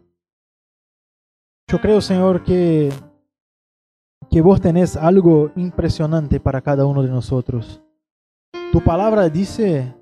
[1.71, 2.93] Yo creo, Señor, que,
[4.29, 7.81] que vos tenés algo impresionante para cada uno de nosotros.
[8.73, 9.95] Tu palabra dice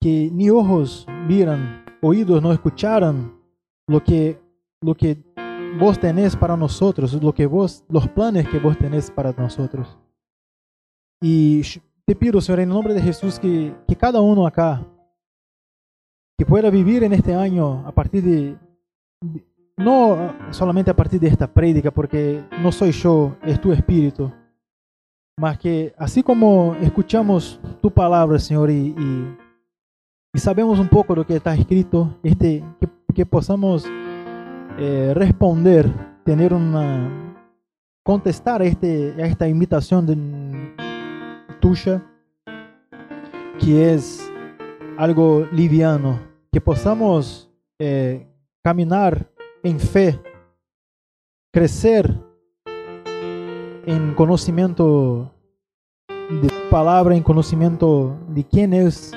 [0.00, 3.37] que ni ojos miran oídos no escucharon
[3.88, 4.40] lo que,
[4.80, 5.16] lo que
[5.78, 9.98] vos tenés para nosotros, lo que vos, los planes que vos tenés para nosotros.
[11.20, 11.62] Y
[12.06, 14.86] te pido, Señor, en el nombre de Jesús, que, que cada uno acá
[16.38, 18.56] que pueda vivir en este año a partir de,
[19.20, 19.44] de-
[19.76, 24.30] no solamente a partir de esta prédica, porque no soy yo, es tu espíritu,
[25.38, 29.36] mas que así como escuchamos tu palabra, Señor, y, y-
[30.34, 33.84] y sabemos un poco lo que está escrito, este, que, que podamos
[34.78, 35.92] eh, responder,
[36.24, 37.36] tener una,
[38.04, 40.16] contestar a, este, a esta invitación de,
[41.60, 42.04] tuya,
[43.58, 44.32] que es
[44.96, 46.20] algo liviano,
[46.52, 48.26] que podamos eh,
[48.62, 49.30] caminar
[49.62, 50.20] en fe,
[51.52, 52.14] crecer
[53.86, 55.32] en conocimiento
[56.08, 59.12] de palabra, en conocimiento de quién es,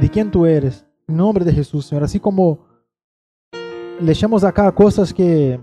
[0.00, 0.84] de quién tú eres.
[1.06, 2.04] En nombre de Jesús, Señor.
[2.04, 2.63] Así como
[4.00, 5.60] leemos acá cosas que,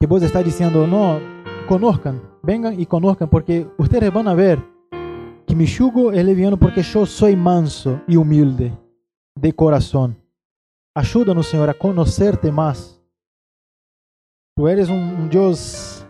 [0.00, 1.18] que vos estás diciendo, no,
[1.68, 4.62] conozcan, vengan y conozcan, porque ustedes van a ver
[5.46, 8.72] que mi yugo es liviano porque yo soy manso y humilde
[9.34, 10.16] de corazón.
[10.94, 13.00] Ayúdanos, Señor, a conocerte más.
[14.56, 16.06] Tú eres un Dios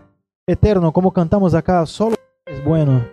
[0.47, 3.05] eterno, como cantamos acá, solo es bueno.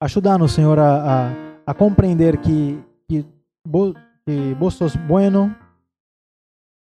[0.00, 2.78] Ayúdanos, Señor, a, a- a comprender que,
[3.08, 3.24] que,
[3.64, 3.94] vos,
[4.24, 5.56] que vos sos bueno,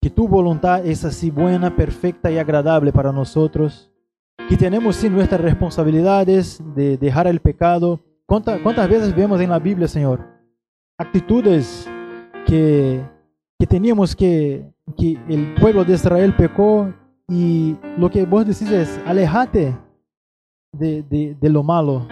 [0.04, 3.90] que tu voluntad es así buena, perfecta y agradable para nosotros,
[4.50, 8.02] que tenemos sí nuestras responsabilidades de dejar el pecado.
[8.26, 10.20] ¿Cuánta- ¿Cuántas veces vemos en la Biblia, Señor,
[11.00, 11.90] actitudes
[12.46, 13.02] que,
[13.58, 16.94] que teníamos que, que el pueblo de Israel pecó
[17.30, 19.74] y lo que vos decís es, alejate
[20.74, 22.10] de, de, de lo malo,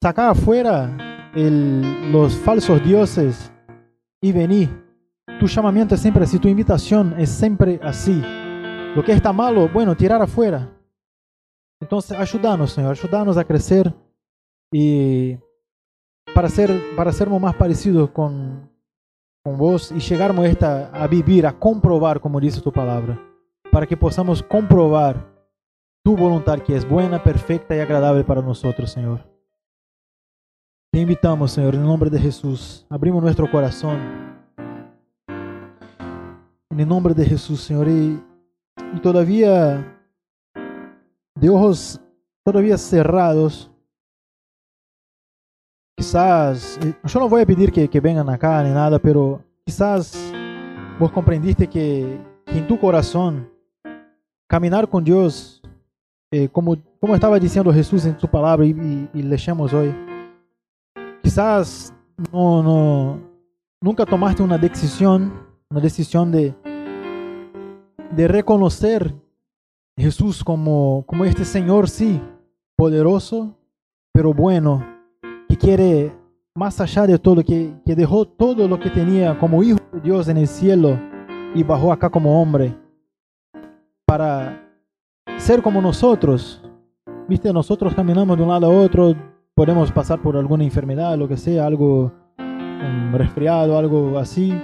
[0.00, 0.96] saca afuera
[1.34, 3.52] el- los falsos dioses
[4.22, 4.68] y vení.
[5.38, 8.22] Tu llamamiento es siempre así, tu invitación es siempre así.
[8.94, 10.72] Lo que está malo, bueno, tirar afuera.
[11.80, 13.92] Entonces, ayúdanos, Señor, ayúdanos a crecer
[14.72, 15.36] y
[16.34, 18.70] para ser para sermos más parecidos con,
[19.44, 23.20] con vos y llegarmos esta, a vivir, a comprobar, como dice tu palabra,
[23.70, 25.36] para que podamos comprobar
[26.02, 29.28] tu voluntad que es buena, perfecta y agradable para nosotros, Señor.
[30.90, 32.86] Te invitamos, Señor, en el nombre de Jesús.
[32.88, 34.35] Abrimos nuestro corazón.
[36.70, 37.88] En el nombre de Jesús, Señor.
[37.88, 38.20] Y,
[39.02, 39.98] todavía,
[41.34, 42.00] de ojos
[42.44, 43.70] todavía cerrados,
[45.96, 50.32] quizás, eh, yo no voy a pedir que, que vengan acá ni nada, pero quizás
[50.98, 53.50] vos comprendiste que, que en tu corazón,
[54.48, 55.62] caminar con Dios,
[56.30, 59.94] eh, como, como estaba diciendo Jesús en su palabra y, y, y leemos hoy,
[61.22, 61.92] quizás
[62.32, 63.20] no, no,
[63.80, 66.54] nunca tomaste una decisión, una decisión de,
[68.12, 69.14] de reconocer
[69.96, 72.20] Jesús como, como este Señor, sí,
[72.76, 73.58] poderoso,
[74.12, 74.84] pero bueno,
[75.48, 76.12] que quiere
[76.54, 80.28] más allá de todo, que, que dejó todo lo que tenía como hijo de Dios
[80.28, 80.98] en el cielo
[81.54, 82.76] y bajó acá como hombre
[84.06, 84.62] para
[85.36, 86.62] ser como nosotros.
[87.28, 89.14] Viste, nosotros caminamos de un lado a otro,
[89.54, 94.54] podemos pasar por alguna enfermedad, lo que sea, algo un resfriado, algo así.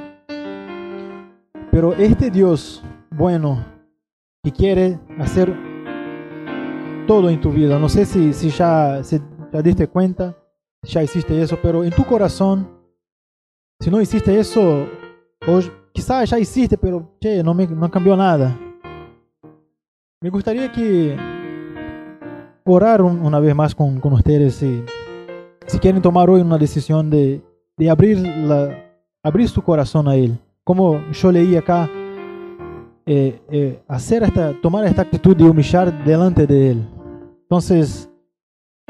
[1.72, 3.64] Pero este Dios bueno
[4.44, 5.56] que quiere hacer
[7.06, 9.20] todo en tu vida, no sé si, si ya se
[9.52, 10.36] ya diste cuenta,
[10.82, 12.68] ya hiciste eso, pero en tu corazón,
[13.80, 14.86] si no hiciste eso,
[15.92, 18.54] quizás ya hiciste, pero che, no, me, no cambió nada.
[20.20, 21.16] Me gustaría que
[22.64, 24.84] orar un- una vez más con, con ustedes si,
[25.66, 27.42] si quieren tomar hoy una decisión de,
[27.78, 28.92] de abrir, la,
[29.22, 30.38] abrir su corazón a Él.
[30.64, 31.90] Como yo leí acá,
[33.04, 36.88] eh, eh, hacer esta, tomar esta actitud de humillar delante de Él.
[37.42, 38.08] Entonces,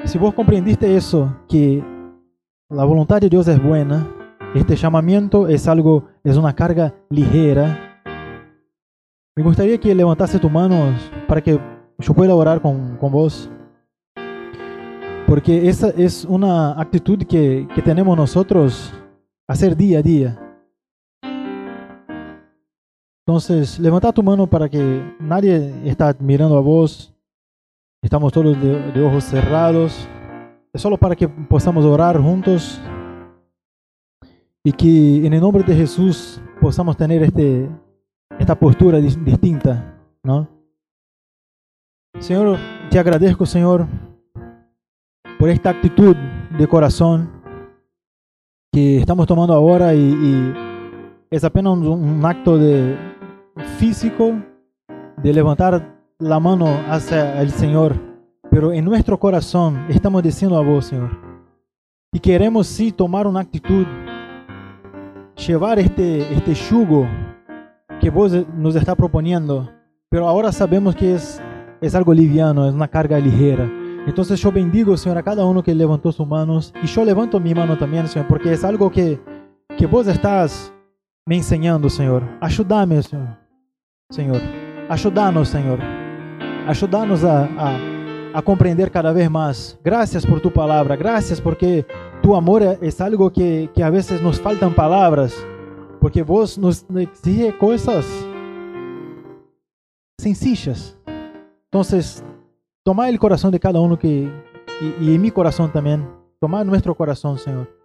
[0.05, 1.83] si vos comprendiste eso, que
[2.69, 4.07] la voluntad de Dios es buena,
[4.55, 7.93] este llamamiento es algo, es una carga ligera,
[9.35, 10.95] me gustaría que levantase tu mano
[11.27, 11.59] para que
[11.99, 13.51] yo pueda orar con, con vos.
[15.27, 18.93] Porque esa es una actitud que, que tenemos nosotros
[19.49, 20.42] hacer día a día.
[23.27, 27.15] Entonces, levanta tu mano para que nadie está mirando a vos.
[28.03, 30.09] Estamos todos de, de ojos cerrados.
[30.73, 32.81] Es solo para que podamos orar juntos
[34.65, 37.69] y que en el nombre de Jesús podamos tener este,
[38.39, 40.49] esta postura dis- distinta, ¿no?
[42.19, 42.59] Señor,
[42.91, 43.87] te agradezco, Señor,
[45.39, 46.17] por esta actitud
[46.59, 47.31] de corazón
[48.73, 50.55] que estamos tomando ahora y, y
[51.31, 53.12] es apenas un, un acto de
[53.83, 54.41] físico
[55.25, 57.97] de levantar la mano hacia el Señor,
[58.49, 61.11] pero en nuestro corazón estamos diciendo a vos, Señor,
[62.13, 63.85] y queremos sí tomar una actitud
[65.49, 67.09] llevar este, este yugo
[68.01, 69.69] que vos nos está proponiendo,
[70.09, 71.43] pero ahora sabemos que es,
[71.81, 73.69] es algo liviano, es una carga ligera.
[74.07, 77.53] Entonces yo bendigo, Señor, a cada uno que levantó sus manos y yo levanto mi
[77.53, 79.21] mano también, Señor, porque es algo que,
[79.77, 80.73] que vos estás
[81.27, 82.23] me enseñando, Señor.
[82.41, 83.42] Ayúdame, Señor.
[84.13, 84.43] Señor.
[84.91, 85.79] Ayúdanos, Señor.
[86.67, 87.79] Ayúdanos a, a,
[88.35, 89.79] a, comprender cada vez más.
[89.83, 90.97] Gracias por tu palabra.
[90.97, 91.87] Gracias porque
[92.23, 95.35] tu amor es algo que, que a veces nos faltan palabras.
[95.99, 98.07] Porque vos nos exige cosas
[100.19, 100.99] sencillas.
[101.65, 102.23] Entonces,
[102.85, 104.31] toma el corazón de cada uno que,
[104.81, 106.07] y, y en mi corazón también.
[106.39, 107.83] Toma nuestro corazón, Señor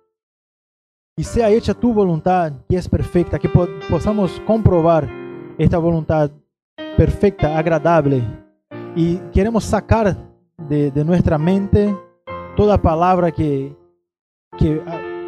[1.20, 5.10] y sea hecha tu voluntad, que es perfecta, que po possamos comprobar
[5.58, 6.32] esta voluntad
[6.96, 8.24] perfecta, agradable.
[8.96, 10.18] Y queremos sacar
[10.58, 11.96] de, de nuestra mente
[12.56, 13.76] toda palabra que,
[14.58, 14.82] que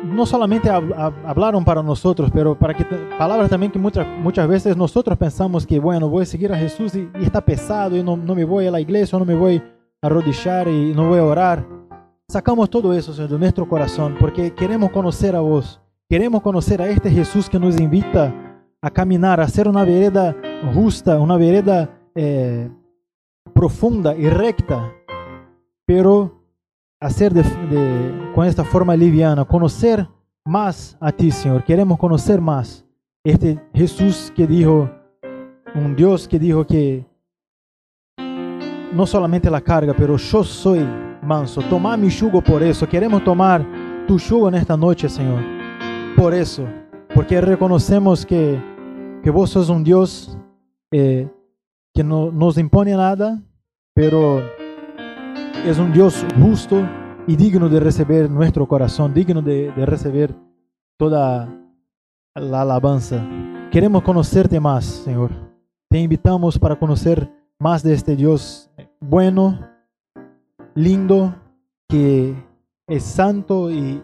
[0.04, 2.86] no solamente hablaron para nosotros, pero para que
[3.18, 6.96] palabras también que muchas, muchas veces nosotros pensamos que, bueno, voy a seguir a Jesús
[6.96, 9.62] y, está pesado y no, no, me voy a la iglesia, no me voy
[10.02, 11.66] a arrodillar y no voy a orar.
[12.28, 15.82] Sacamos todo eso, Señor, de nuestro corazón, porque queremos conocer a vos.
[16.08, 18.34] Queremos conocer a este Jesús que nos invita
[18.82, 20.36] a caminar, a hacer una vereda
[20.74, 22.70] justa, una vereda eh,
[23.54, 24.94] profunda y recta,
[25.86, 26.44] pero
[27.00, 30.08] hacer de, de, esta forma liviana, conocer
[30.46, 31.64] más a ti, Señor.
[31.64, 32.86] Queremos conocer más
[33.24, 34.90] este Jesús que dijo,
[35.76, 37.06] un Dios que dijo que
[38.94, 40.88] no solamente la carga, pero yo soy
[41.22, 41.62] manso.
[41.64, 42.88] Tomar mi yugo por eso.
[42.88, 43.66] Queremos tomar
[44.08, 45.42] tu yugo en esta noche, Señor.
[46.16, 46.66] Por eso.
[47.14, 48.60] Porque reconocemos que,
[49.30, 50.36] que vos sos un Dios
[50.92, 51.30] eh,
[51.94, 53.40] que no nos impone nada,
[53.94, 54.42] pero
[55.64, 56.82] es un Dios justo
[57.28, 60.36] y digno de recibir nuestro corazón, digno de, de recibir
[60.98, 61.48] toda
[62.34, 63.24] la alabanza.
[63.72, 65.30] Queremos conocerte más, Señor.
[65.92, 69.60] Te invitamos para conocer más de este Dios bueno,
[70.74, 71.36] lindo,
[71.88, 72.34] que
[72.88, 74.02] es santo y,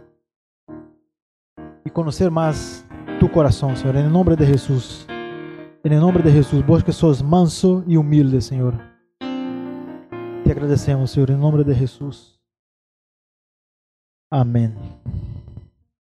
[1.83, 2.85] y conocer más
[3.19, 5.07] tu corazón, Señor, en el nombre de Jesús.
[5.85, 8.73] En el nombre de Jesús, vos que sos manso y humilde, Señor.
[9.19, 12.41] Te agradecemos, Señor, en el nombre de Jesús.
[14.31, 14.73] Amén.